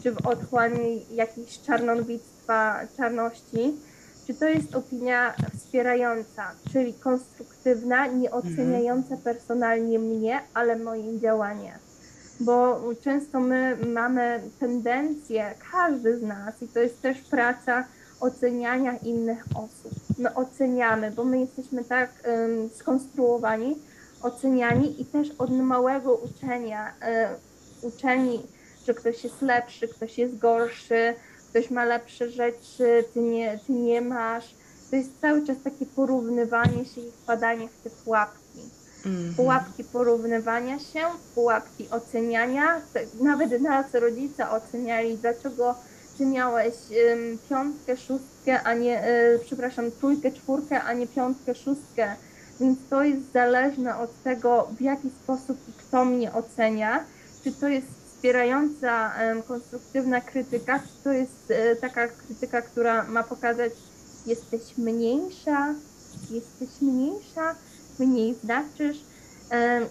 czy 0.04 0.12
w 0.12 0.28
otchłań 0.28 0.72
jakiejś 1.12 1.60
czarnowictwa, 1.62 2.80
czarności, 2.98 3.76
czy 4.28 4.34
to 4.34 4.46
jest 4.46 4.76
opinia 4.76 5.34
wspierająca, 5.58 6.52
czyli 6.74 6.94
konstruktywna, 6.94 8.08
nie 8.08 8.32
oceniająca 8.32 9.18
personalnie 9.24 10.00
mnie, 10.00 10.42
ale 10.54 10.76
moje 10.76 11.20
działanie. 11.20 11.80
Bo 12.40 12.82
często 13.04 13.40
my 13.40 13.78
mamy 13.88 14.42
tendencję, 14.60 15.54
każdy 15.72 16.18
z 16.18 16.22
nas, 16.22 16.62
i 16.62 16.68
to 16.68 16.80
jest 16.80 17.02
też 17.02 17.22
praca 17.22 17.88
oceniania 18.20 18.98
innych 18.98 19.46
osób. 19.56 19.92
My 20.18 20.36
oceniamy, 20.36 21.12
bo 21.12 21.24
my 21.24 21.40
jesteśmy 21.40 21.84
tak 21.84 22.10
um, 22.28 22.70
skonstruowani, 22.70 23.76
oceniani 24.22 25.02
i 25.02 25.06
też 25.06 25.28
od 25.38 25.52
małego 25.52 26.16
uczenia, 26.16 26.94
e, 27.02 27.36
uczeni, 27.82 28.44
że 28.88 28.94
ktoś 28.94 29.24
jest 29.24 29.42
lepszy, 29.42 29.88
ktoś 29.88 30.18
jest 30.18 30.38
gorszy, 30.38 31.14
ktoś 31.50 31.72
ma 31.72 31.86
lepsze 31.86 32.30
rzeczy, 32.30 33.04
ty 33.14 33.20
nie, 33.20 33.60
ty 33.68 33.74
nie 33.74 34.02
masz. 34.02 34.56
To 34.90 34.96
jest 34.96 35.22
cały 35.22 35.48
czas 35.48 35.58
takie 35.64 35.86
porównywanie 35.86 36.86
się 36.86 37.02
i 37.02 37.12
wpadanie 37.12 37.68
w 37.70 37.84
te 37.84 37.90
pułapki. 37.90 38.62
Mhm. 39.06 39.34
Pułapki 39.36 39.84
porównywania 39.84 40.80
się, 40.80 41.02
pułapki 41.36 41.90
oceniania. 41.90 42.82
Nawet 43.22 43.62
nas 43.62 43.94
rodzice 43.94 44.50
oceniali, 44.50 45.18
dlaczego 45.18 45.76
ty 46.18 46.26
miałeś 46.26 46.74
piątkę, 47.50 47.98
szóstkę, 47.98 48.64
a 48.64 48.74
nie, 48.74 49.08
y, 49.08 49.40
przepraszam, 49.46 49.92
trójkę, 49.92 50.32
czwórkę, 50.32 50.84
a 50.84 50.94
nie 50.94 51.08
piątkę, 51.08 51.56
szóstkę. 51.56 52.16
Więc 52.60 52.80
to 52.90 53.04
jest 53.04 53.32
zależne 53.34 53.98
od 53.98 54.24
tego, 54.24 54.68
w 54.78 54.82
jaki 54.82 55.10
sposób 55.24 55.58
i 55.70 55.72
kto 55.72 56.06
mnie 56.06 56.34
ocenia. 56.34 57.04
Czy 57.44 57.52
to 57.52 57.68
jest 57.68 57.88
wspierająca, 58.18 59.14
konstruktywna 59.48 60.22
krytyka, 60.22 60.80
czy 60.80 61.04
to 61.04 61.12
jest 61.12 61.52
e, 61.52 61.76
taka 61.76 62.08
krytyka, 62.08 62.62
która 62.62 63.04
ma 63.04 63.24
pokazać, 63.24 63.74
jesteś 64.26 64.78
mniejsza, 64.78 65.74
jesteś 66.30 66.82
mniejsza, 66.82 67.56
mniej 68.00 68.36
znaczysz 68.44 68.98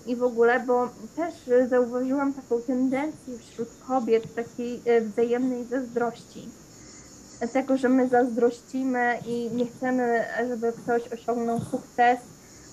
i 0.07 0.17
w 0.17 0.23
ogóle, 0.23 0.61
bo 0.67 0.89
też 1.17 1.35
zauważyłam 1.71 2.33
taką 2.33 2.63
tendencję 2.63 3.39
wśród 3.39 3.69
kobiet 3.89 4.35
takiej 4.35 4.81
e, 4.85 5.01
wzajemnej 5.01 5.65
zazdrości. 5.65 6.49
Tego, 7.53 7.77
że 7.77 7.89
my 7.89 8.09
zazdrościmy 8.09 9.19
i 9.27 9.51
nie 9.53 9.67
chcemy, 9.67 10.25
żeby 10.49 10.73
ktoś 10.73 11.03
osiągnął 11.13 11.61
sukces, 11.71 12.19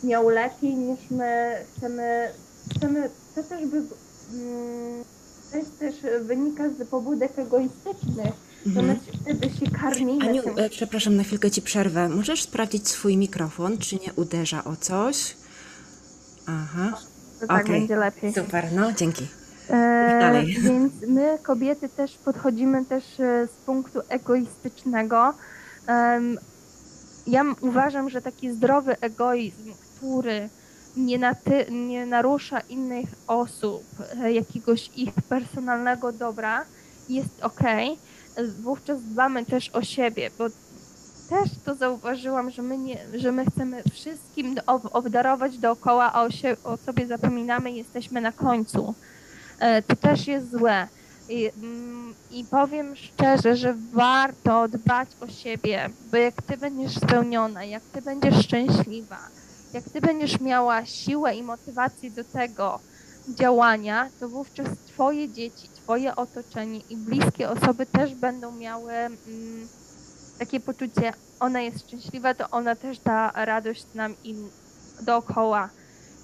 miał 0.03 0.29
lepiej 0.29 0.75
niż 0.75 0.99
my, 1.11 1.55
chcemy, 1.77 2.29
chcemy 2.77 3.09
to 3.35 3.43
też 3.43 3.65
by, 3.65 3.77
mm, 3.77 5.03
to 5.51 5.57
też 5.79 5.95
wynika 6.21 6.63
z 6.69 6.87
pobudek 6.87 7.39
egoistycznych, 7.39 8.33
że 8.65 8.79
Mhm. 8.79 8.87
my 8.87 8.95
wtedy 9.21 9.49
się 9.49 9.71
karmimy 9.81 10.29
Aniu, 10.29 10.41
e, 10.57 10.69
przepraszam, 10.69 11.15
na 11.15 11.23
chwilkę 11.23 11.51
ci 11.51 11.61
przerwę. 11.61 12.09
Możesz 12.09 12.41
sprawdzić 12.43 12.87
swój 12.87 13.17
mikrofon, 13.17 13.77
czy 13.77 13.95
nie 13.95 14.13
uderza 14.15 14.63
o 14.63 14.75
coś? 14.75 15.35
Aha, 16.47 16.97
że 17.41 17.47
tak 17.47 17.61
okej. 17.61 17.79
będzie 17.79 17.95
lepiej. 17.95 18.33
super, 18.33 18.71
no 18.73 18.91
dzięki. 18.91 19.27
E, 19.69 20.17
dalej. 20.19 20.47
Więc 20.61 20.93
my, 21.07 21.37
kobiety, 21.43 21.89
też 21.89 22.17
podchodzimy 22.17 22.85
też 22.85 23.19
e, 23.19 23.47
z 23.47 23.65
punktu 23.65 23.99
egoistycznego. 24.09 25.33
Em, 25.87 26.37
ja 27.27 27.41
m- 27.41 27.55
uważam, 27.61 28.09
że 28.09 28.21
taki 28.21 28.51
zdrowy 28.51 28.95
egoizm, 29.01 29.73
który 29.97 30.49
nie, 30.97 31.19
naty, 31.19 31.65
nie 31.71 32.05
narusza 32.05 32.59
innych 32.59 33.09
osób, 33.27 33.83
e, 34.23 34.33
jakiegoś 34.33 34.89
ich 34.95 35.13
personalnego 35.29 36.11
dobra, 36.11 36.65
jest 37.09 37.41
ok. 37.43 37.59
Wówczas 38.61 39.01
dbamy 39.03 39.45
też 39.45 39.69
o 39.69 39.81
siebie, 39.81 40.29
bo 40.37 40.45
też 41.29 41.49
to 41.65 41.75
zauważyłam, 41.75 42.51
że 42.51 42.61
my, 42.61 42.77
nie, 42.77 42.97
że 43.13 43.31
my 43.31 43.45
chcemy 43.45 43.83
wszystkim 43.93 44.55
ob- 44.67 44.89
obdarować 44.95 45.57
dookoła, 45.57 46.13
a 46.13 46.23
o, 46.23 46.31
sie, 46.31 46.55
o 46.63 46.77
sobie 46.77 47.07
zapominamy 47.07 47.71
i 47.71 47.75
jesteśmy 47.75 48.21
na 48.21 48.31
końcu. 48.31 48.93
E, 49.59 49.81
To 49.81 49.95
też 49.95 50.27
jest 50.27 50.51
złe. 50.51 50.87
I, 51.29 51.49
mm, 51.57 52.13
I 52.31 52.43
powiem 52.45 52.95
szczerze, 52.95 53.55
że 53.55 53.73
warto 53.93 54.67
dbać 54.67 55.09
o 55.21 55.27
siebie, 55.27 55.89
bo 56.11 56.17
jak 56.17 56.41
ty 56.41 56.57
będziesz 56.57 56.95
spełniona, 56.95 57.63
jak 57.63 57.83
ty 57.83 58.01
będziesz 58.01 58.45
szczęśliwa, 58.45 59.17
jak 59.73 59.83
ty 59.83 60.01
będziesz 60.01 60.39
miała 60.39 60.85
siłę 60.85 61.35
i 61.35 61.43
motywację 61.43 62.11
do 62.11 62.23
tego 62.23 62.79
działania, 63.29 64.09
to 64.19 64.29
wówczas 64.29 64.67
twoje 64.87 65.29
dzieci, 65.29 65.69
twoje 65.75 66.15
otoczenie 66.15 66.79
i 66.89 66.97
bliskie 66.97 67.49
osoby 67.49 67.85
też 67.85 68.15
będą 68.15 68.51
miały 68.51 68.91
mm, 68.93 69.67
takie 70.45 70.59
poczucie, 70.59 71.13
ona 71.39 71.61
jest 71.61 71.79
szczęśliwa, 71.79 72.33
to 72.33 72.49
ona 72.49 72.75
też 72.75 72.99
da 72.99 73.31
radość 73.45 73.85
nam 73.95 74.15
dookoła. 75.01 75.69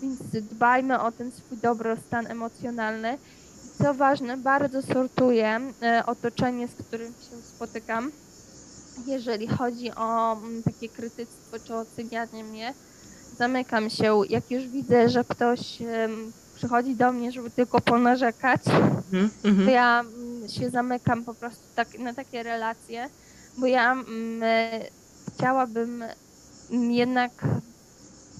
Więc 0.02 0.20
dbajmy 0.52 1.00
o 1.02 1.12
ten 1.12 1.32
swój 1.32 1.58
dobrostan 1.58 2.28
emocjonalny. 2.28 3.18
I 3.66 3.84
co 3.84 3.94
ważne, 3.94 4.38
bardzo 4.38 4.82
sortuję 4.82 5.60
e, 5.82 6.04
otoczenie, 6.06 6.68
z 6.68 6.72
którym 6.76 7.08
się 7.08 7.42
spotykam. 7.56 8.12
Jeżeli 9.08 9.48
chodzi 9.48 9.92
o 9.96 10.38
mm, 10.38 10.64
takie 10.64 10.90
krytyctwo 10.90 11.58
czy 11.68 11.76
ocenianie 11.76 12.44
mnie, 12.44 12.74
zamykam 13.38 13.90
się. 13.90 14.22
Jak 14.30 14.52
już 14.52 14.68
widzę, 14.68 15.10
że 15.10 15.24
ktoś 15.24 15.78
przychodzi 16.56 16.96
do 16.96 17.12
mnie, 17.12 17.32
żeby 17.32 17.50
tylko 17.50 17.82
ponarzekać, 17.82 18.62
Mhm, 19.14 19.30
to 19.42 19.50
mhm. 19.50 19.70
ja 19.70 20.00
mm, 20.00 20.50
się 20.50 20.70
zamykam 20.70 21.24
po 21.24 21.34
prostu 21.34 21.64
tak, 21.76 22.00
na 22.00 22.14
takie 22.14 22.44
relacje, 22.44 23.10
bo 23.60 23.68
ja 23.68 23.92
mm, 23.92 24.44
e, 24.44 24.80
chciałabym 25.34 26.04
jednak 26.90 27.32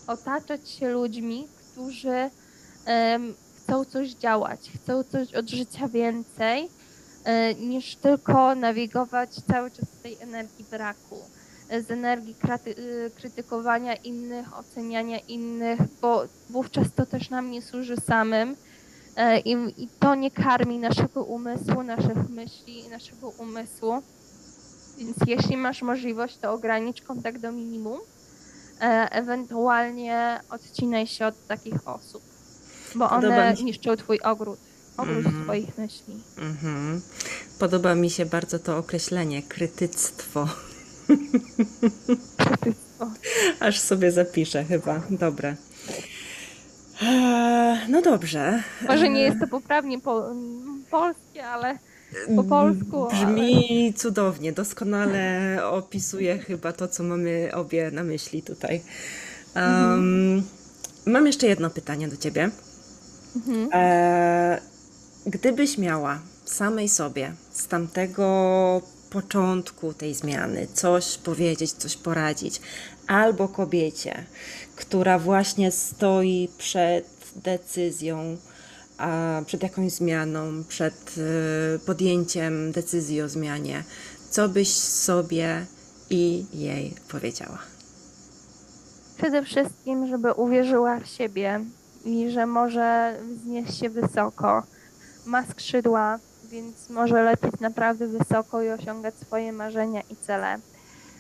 otaczać 0.08 0.70
się 0.70 0.90
ludźmi, 0.90 1.48
którzy 1.58 2.30
chcą 3.70 3.86
coś 3.86 4.10
działać, 4.10 4.60
chcą 4.76 5.04
coś 5.04 5.34
od 5.34 5.50
życia 5.50 5.88
więcej, 5.88 6.70
e, 7.24 7.56
niż 7.56 7.96
tylko 7.96 8.56
nawigować 8.56 9.30
cały 9.52 9.72
czas 9.72 9.86
tej 10.04 10.18
energii 10.22 10.66
braku, 10.72 11.18
e, 11.70 11.82
z 11.82 11.92
energii 11.92 12.36
y, 12.68 13.12
krytykowania 13.16 13.96
innych, 13.96 14.58
oceniania 14.58 15.20
innych, 15.20 15.80
bo 16.02 16.24
wówczas 16.50 16.88
to 16.96 17.06
też 17.06 17.30
nam 17.30 17.52
nie 17.52 17.62
służy 17.62 17.98
samym. 17.98 18.56
E, 19.16 19.40
I, 19.40 19.84
I 19.84 19.88
to 20.00 20.16
nie 20.16 20.32
karmi 20.32 20.80
naszego 20.80 21.24
umysłu, 21.24 21.84
naszych 21.84 22.30
myśli 22.30 22.90
naszego 22.90 23.30
umysłu. 23.30 24.02
Więc 25.00 25.16
jeśli 25.28 25.58
masz 25.58 25.82
możliwość, 25.82 26.38
to 26.38 26.52
ogranicz 26.52 27.02
kontakt 27.02 27.42
do 27.42 27.52
minimum. 27.52 28.00
E, 28.82 29.08
ewentualnie 29.12 30.40
odcinaj 30.50 31.08
się 31.08 31.26
od 31.26 31.48
takich 31.48 31.88
osób, 31.88 32.22
bo 32.96 33.10
one 33.10 33.54
niszczą 33.64 33.96
twój 33.96 34.20
ogród, 34.20 34.60
ogród 34.98 35.18
Mhm. 35.26 35.44
twoich 35.44 35.78
myśli. 35.78 36.24
Mhm. 36.38 37.02
Podoba 37.60 37.96
mi 37.96 38.10
się 38.10 38.26
bardzo 38.26 38.60
to 38.60 38.78
określenie 38.78 39.44
krytyctwo. 39.44 40.48
Przepytstwo. 42.38 43.08
Aż 43.68 43.80
sobie 43.80 44.12
zapiszę 44.12 44.64
chyba. 44.64 45.02
Dobre. 45.10 45.56
Eee, 47.02 47.80
No 47.90 48.02
dobrze. 48.02 48.64
Może 48.88 49.10
nie 49.10 49.22
jest 49.22 49.40
to 49.40 49.48
poprawnie 49.48 50.00
po, 50.02 50.30
polskie, 50.92 51.48
ale 51.48 51.78
po 52.36 52.44
polsku, 52.44 53.08
Brzmi 53.12 53.94
cudownie, 53.98 54.54
doskonale 54.54 55.58
opisuje 55.72 56.38
chyba 56.38 56.74
to, 56.74 56.88
co 56.88 57.04
mamy 57.04 57.50
obie 57.54 57.92
na 57.92 58.04
myśli 58.04 58.44
tutaj. 58.44 58.82
Um, 59.56 60.44
Mam 61.06 61.28
jeszcze 61.28 61.48
jedno 61.48 61.70
pytanie 61.70 62.08
do 62.08 62.18
ciebie. 62.18 62.50
mhm. 63.36 63.70
E, 63.74 64.62
gdybyś 65.26 65.78
miała 65.78 66.20
samej 66.46 66.90
sobie 66.90 67.34
z 67.52 67.68
tamtego 67.68 68.82
początku 69.10 69.94
tej 69.94 70.14
zmiany 70.16 70.68
coś 70.74 71.18
powiedzieć, 71.18 71.72
coś 71.72 71.98
poradzić, 71.98 72.62
albo 73.08 73.48
kobiecie, 73.48 74.26
która 74.76 75.20
właśnie 75.20 75.72
stoi 75.72 76.50
przed 76.58 77.06
decyzją, 77.36 78.38
przed 79.46 79.64
jakąś 79.64 79.92
zmianą, 79.92 80.64
przed 80.68 81.16
e, 81.76 81.80
podjęciem 81.80 82.72
decyzji 82.72 83.22
o 83.22 83.30
zmianie, 83.30 83.84
co 84.30 84.50
byś 84.50 84.74
sobie 84.78 85.66
i 86.10 86.46
jej 86.54 86.96
powiedziała? 87.12 87.60
Przede 89.18 89.44
wszystkim, 89.44 90.08
żeby 90.08 90.34
uwierzyła 90.34 91.00
w 91.00 91.08
siebie 91.08 91.66
i 92.06 92.30
że 92.30 92.46
może 92.46 93.20
wznieść 93.36 93.80
się 93.80 93.90
wysoko. 93.90 94.64
Ma 95.26 95.46
skrzydła, 95.46 96.20
więc 96.52 96.90
może 96.90 97.24
lecieć 97.24 97.60
naprawdę 97.60 98.08
wysoko 98.08 98.62
i 98.62 98.70
osiągać 98.70 99.16
swoje 99.16 99.52
marzenia 99.52 100.02
i 100.02 100.16
cele. 100.16 100.56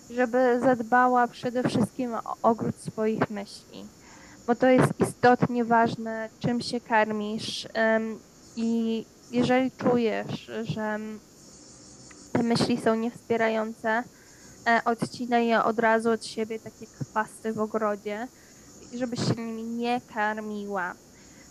Żeby 0.09 0.59
zadbała 0.59 1.27
przede 1.27 1.69
wszystkim 1.69 2.13
o 2.13 2.35
ogród 2.41 2.75
swoich 2.75 3.29
myśli, 3.29 3.85
bo 4.49 4.55
to 4.55 4.67
jest 4.67 4.93
istotnie 4.99 5.65
ważne, 5.65 6.29
czym 6.39 6.61
się 6.61 6.81
karmisz. 6.81 7.67
I 8.55 9.05
jeżeli 9.31 9.71
czujesz, 9.71 10.51
że 10.63 10.99
te 12.31 12.43
myśli 12.43 12.81
są 12.81 12.95
niewspierające, 12.95 14.03
e, 14.67 14.81
odcinaj 14.85 15.47
je 15.47 15.63
od 15.63 15.79
razu 15.79 16.11
od 16.11 16.25
siebie, 16.25 16.59
tak 16.59 16.73
jak 16.81 16.89
chwasty 16.89 17.53
w 17.53 17.59
ogrodzie, 17.59 18.27
żebyś 18.93 19.19
się 19.19 19.35
nimi 19.35 19.63
nie 19.63 20.01
karmiła. 20.13 20.93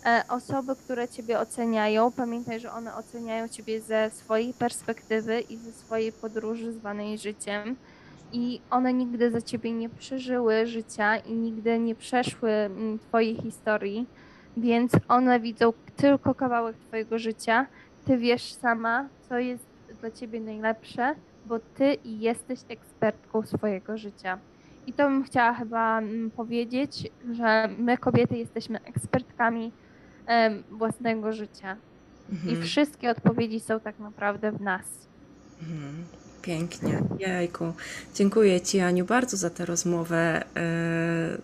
E, 0.06 0.24
Osoby, 0.28 0.76
które 0.76 1.08
Ciebie 1.08 1.38
oceniają, 1.40 2.12
pamiętaj, 2.12 2.61
że 2.61 2.72
one 2.72 2.94
oceniają 2.94 3.48
Ciebie 3.48 3.80
ze 3.80 4.11
swojej 4.11 4.54
perspektywy 4.54 5.40
i 5.40 5.56
ze 5.56 5.72
swojej 5.72 6.12
podróży 6.12 6.72
zwanej 6.72 7.18
życiem. 7.18 7.76
I 8.32 8.60
one 8.70 8.92
nigdy 8.92 9.30
za 9.30 9.42
Ciebie 9.42 9.72
nie 9.72 9.88
przeżyły 9.88 10.66
życia 10.66 11.16
i 11.16 11.32
nigdy 11.32 11.78
nie 11.78 11.94
przeszły 11.94 12.50
mm, 12.50 12.98
Twojej 12.98 13.36
historii, 13.36 14.06
więc 14.56 14.92
one 15.08 15.40
widzą 15.40 15.72
tylko 15.96 16.34
kawałek 16.34 16.76
Twojego 16.76 17.18
życia. 17.18 17.66
Ty 18.04 18.18
wiesz 18.18 18.52
sama, 18.52 19.08
co 19.28 19.38
jest 19.38 19.64
dla 20.00 20.10
Ciebie 20.10 20.40
najlepsze, 20.40 21.14
bo 21.46 21.58
ty 21.58 21.96
jesteś 22.04 22.60
ekspertką 22.68 23.42
swojego 23.42 23.98
życia. 23.98 24.38
I 24.86 24.92
to 24.92 25.04
bym 25.08 25.24
chciała 25.24 25.54
chyba 25.54 25.98
mm, 25.98 26.30
powiedzieć, 26.30 27.10
że 27.32 27.68
my 27.78 27.98
kobiety 27.98 28.38
jesteśmy 28.38 28.80
ekspertkami 28.84 29.72
własnego 30.70 31.32
życia. 31.32 31.76
I 32.32 32.34
Mhm. 32.48 32.62
wszystkie 32.62 33.10
odpowiedzi 33.10 33.60
są 33.60 33.80
tak 33.80 33.98
naprawdę 33.98 34.52
w 34.52 34.60
nas. 34.60 35.08
Mhm. 35.62 36.04
Pięknie, 36.48 37.02
jejku. 37.18 37.72
Dziękuję 38.14 38.61
Ci, 38.61 38.80
Aniu, 38.80 39.04
bardzo 39.04 39.37
za 39.37 39.50
tę 39.50 39.64
rozmowę. 39.66 40.44
E, 40.56 41.38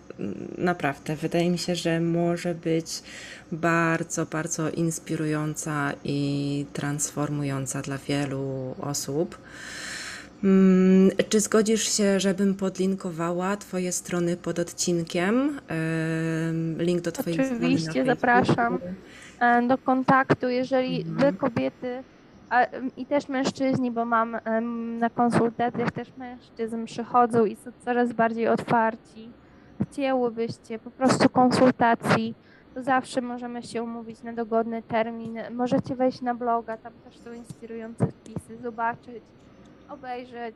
Naprawdę, 0.57 1.15
wydaje 1.15 1.49
mi 1.49 1.57
się, 1.57 1.75
że 1.75 1.99
może 1.99 2.55
być 2.55 3.03
bardzo, 3.51 4.25
bardzo 4.25 4.69
inspirująca 4.69 5.91
i 6.03 6.65
transformująca 6.73 7.81
dla 7.81 7.97
wielu 7.97 8.75
osób. 8.81 9.37
Mm, 10.43 11.11
Czy 11.29 11.39
zgodzisz 11.39 11.97
się, 11.97 12.19
żebym 12.19 12.55
podlinkowała 12.55 13.57
Twoje 13.57 13.91
strony 13.91 14.37
pod 14.37 14.59
odcinkiem? 14.59 15.59
Em, 15.67 16.81
Link 16.81 17.01
do 17.01 17.11
Twojej 17.11 17.33
strony 17.39 17.59
na 17.59 17.65
Oczywiście, 17.67 18.05
zapraszam. 18.05 18.79
E, 19.39 19.67
do 19.67 19.77
kontaktu, 19.77 20.49
jeżeli 20.49 21.01
Mhm. 21.01 21.17
wy 21.33 21.39
kobiety 21.39 22.03
a, 22.55 22.65
i 22.97 23.05
też 23.05 23.29
mężczyźni, 23.29 23.91
bo 23.91 24.05
mam 24.05 24.37
na 24.99 25.09
konsultacjach 25.09 25.91
też 25.91 26.17
mężczyzn 26.17 26.85
przychodzą 26.85 27.45
i 27.45 27.55
są 27.55 27.71
coraz 27.85 28.13
bardziej 28.13 28.47
otwarci. 28.47 29.29
Chciałybyście 29.91 30.79
po 30.79 30.91
prostu 30.91 31.29
konsultacji, 31.29 32.35
to 32.73 32.83
zawsze 32.83 33.21
możemy 33.21 33.63
się 33.63 33.83
umówić 33.83 34.23
na 34.23 34.33
dogodny 34.33 34.81
termin. 34.83 35.37
Możecie 35.51 35.95
wejść 35.95 36.21
na 36.21 36.35
bloga, 36.35 36.77
tam 36.77 36.93
też 37.03 37.17
są 37.17 37.33
inspirujące 37.33 38.07
wpisy, 38.07 38.57
zobaczyć, 38.57 39.23
obejrzeć, 39.89 40.55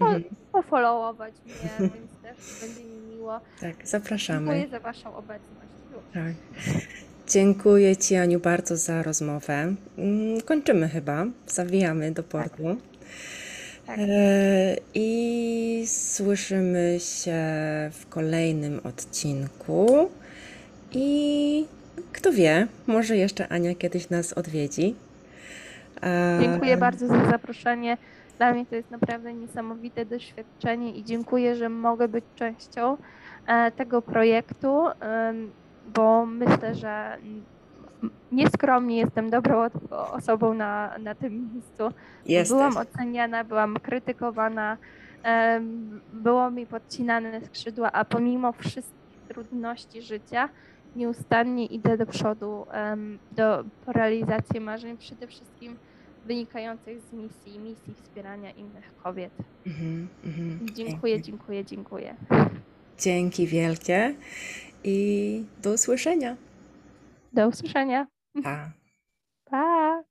Mhm. 0.00 0.24
pofollowować 0.52 1.34
mnie, 1.44 1.54
więc 1.94 2.12
też 2.22 2.60
będzie 2.60 2.84
mi 2.84 3.14
miło. 3.16 3.40
Tak, 3.60 3.86
zapraszamy. 3.86 4.46
Dziękuję 4.46 4.68
za 4.68 4.80
Waszą 4.80 5.16
obecność. 5.16 5.70
Już. 5.92 6.02
Tak. 6.14 6.34
Dziękuję 7.30 7.96
Ci, 7.96 8.16
Aniu, 8.16 8.40
bardzo 8.40 8.76
za 8.76 9.02
rozmowę. 9.02 9.74
Mm, 9.98 10.40
Kończymy 10.40 10.88
chyba, 10.88 11.26
zawijamy 11.46 12.12
do 12.12 12.22
portu. 12.22 12.62
Tak. 13.86 13.98
E, 13.98 14.76
I 14.94 15.84
słyszymy 15.86 16.96
się 17.00 17.34
w 17.92 18.06
kolejnym 18.08 18.80
odcinku. 18.84 20.10
I 20.92 21.66
kto 22.12 22.32
wie, 22.32 22.66
może 22.86 23.16
jeszcze 23.16 23.48
Ania 23.48 23.74
kiedyś 23.74 24.10
nas 24.10 24.32
odwiedzi. 24.32 24.94
Dziękuję 26.40 26.76
bardzo 26.76 27.06
za 27.06 27.30
zaproszenie. 27.30 27.96
Dla 28.38 28.52
mnie 28.52 28.66
to 28.66 28.76
jest 28.76 28.90
naprawdę 28.90 29.34
niesamowite 29.34 30.04
doświadczenie 30.04 30.92
i 30.92 31.04
dziękuję, 31.04 31.56
że 31.56 31.68
mogę 31.68 32.08
być 32.08 32.24
częścią 32.36 32.96
e, 33.46 33.70
tego 33.70 34.02
projektu, 34.02 34.84
bo 35.94 36.26
myślę, 36.26 36.74
że 36.74 36.88
mm, 37.14 37.42
nieskromnie 38.32 38.96
jestem 38.98 39.30
dobrą 39.30 39.68
osobą 39.90 40.54
na, 40.54 40.98
na 40.98 41.14
tym 41.14 41.52
miejscu. 41.52 41.98
Jesteś. 42.26 42.48
Byłam 42.48 42.76
oceniana, 42.76 43.44
byłam 43.44 43.76
krytykowana, 43.76 44.76
było 46.12 46.50
mi 46.50 46.66
podcinane 46.66 47.40
skrzydła, 47.40 47.92
a 47.92 48.04
pomimo 48.04 48.52
wszystkich 48.52 49.20
trudności 49.28 50.02
życia 50.02 50.48
nieustannie 50.96 51.66
idę 51.66 51.96
do 51.96 52.06
przodu 52.06 52.66
do 53.32 53.64
realizacji 53.86 54.60
marzeń, 54.60 54.96
przede 54.96 55.26
wszystkim 55.26 55.76
wynikających 56.26 57.00
z 57.00 57.12
misji, 57.12 57.58
misji 57.58 57.94
wspierania 58.02 58.50
innych 58.50 58.94
kobiet. 59.02 59.32
Mhm, 59.66 60.08
mhm. 60.24 60.60
Dziękuję, 60.74 61.14
Pięknie. 61.14 61.22
dziękuję, 61.22 61.64
dziękuję. 61.64 62.14
Dzięki 62.98 63.46
wielkie 63.46 64.14
i 64.84 65.44
do 65.62 65.72
usłyszenia. 65.72 66.36
Do 67.32 67.48
usłyszenia. 67.48 68.06
Pa. 68.44 68.70
Pa! 69.44 70.02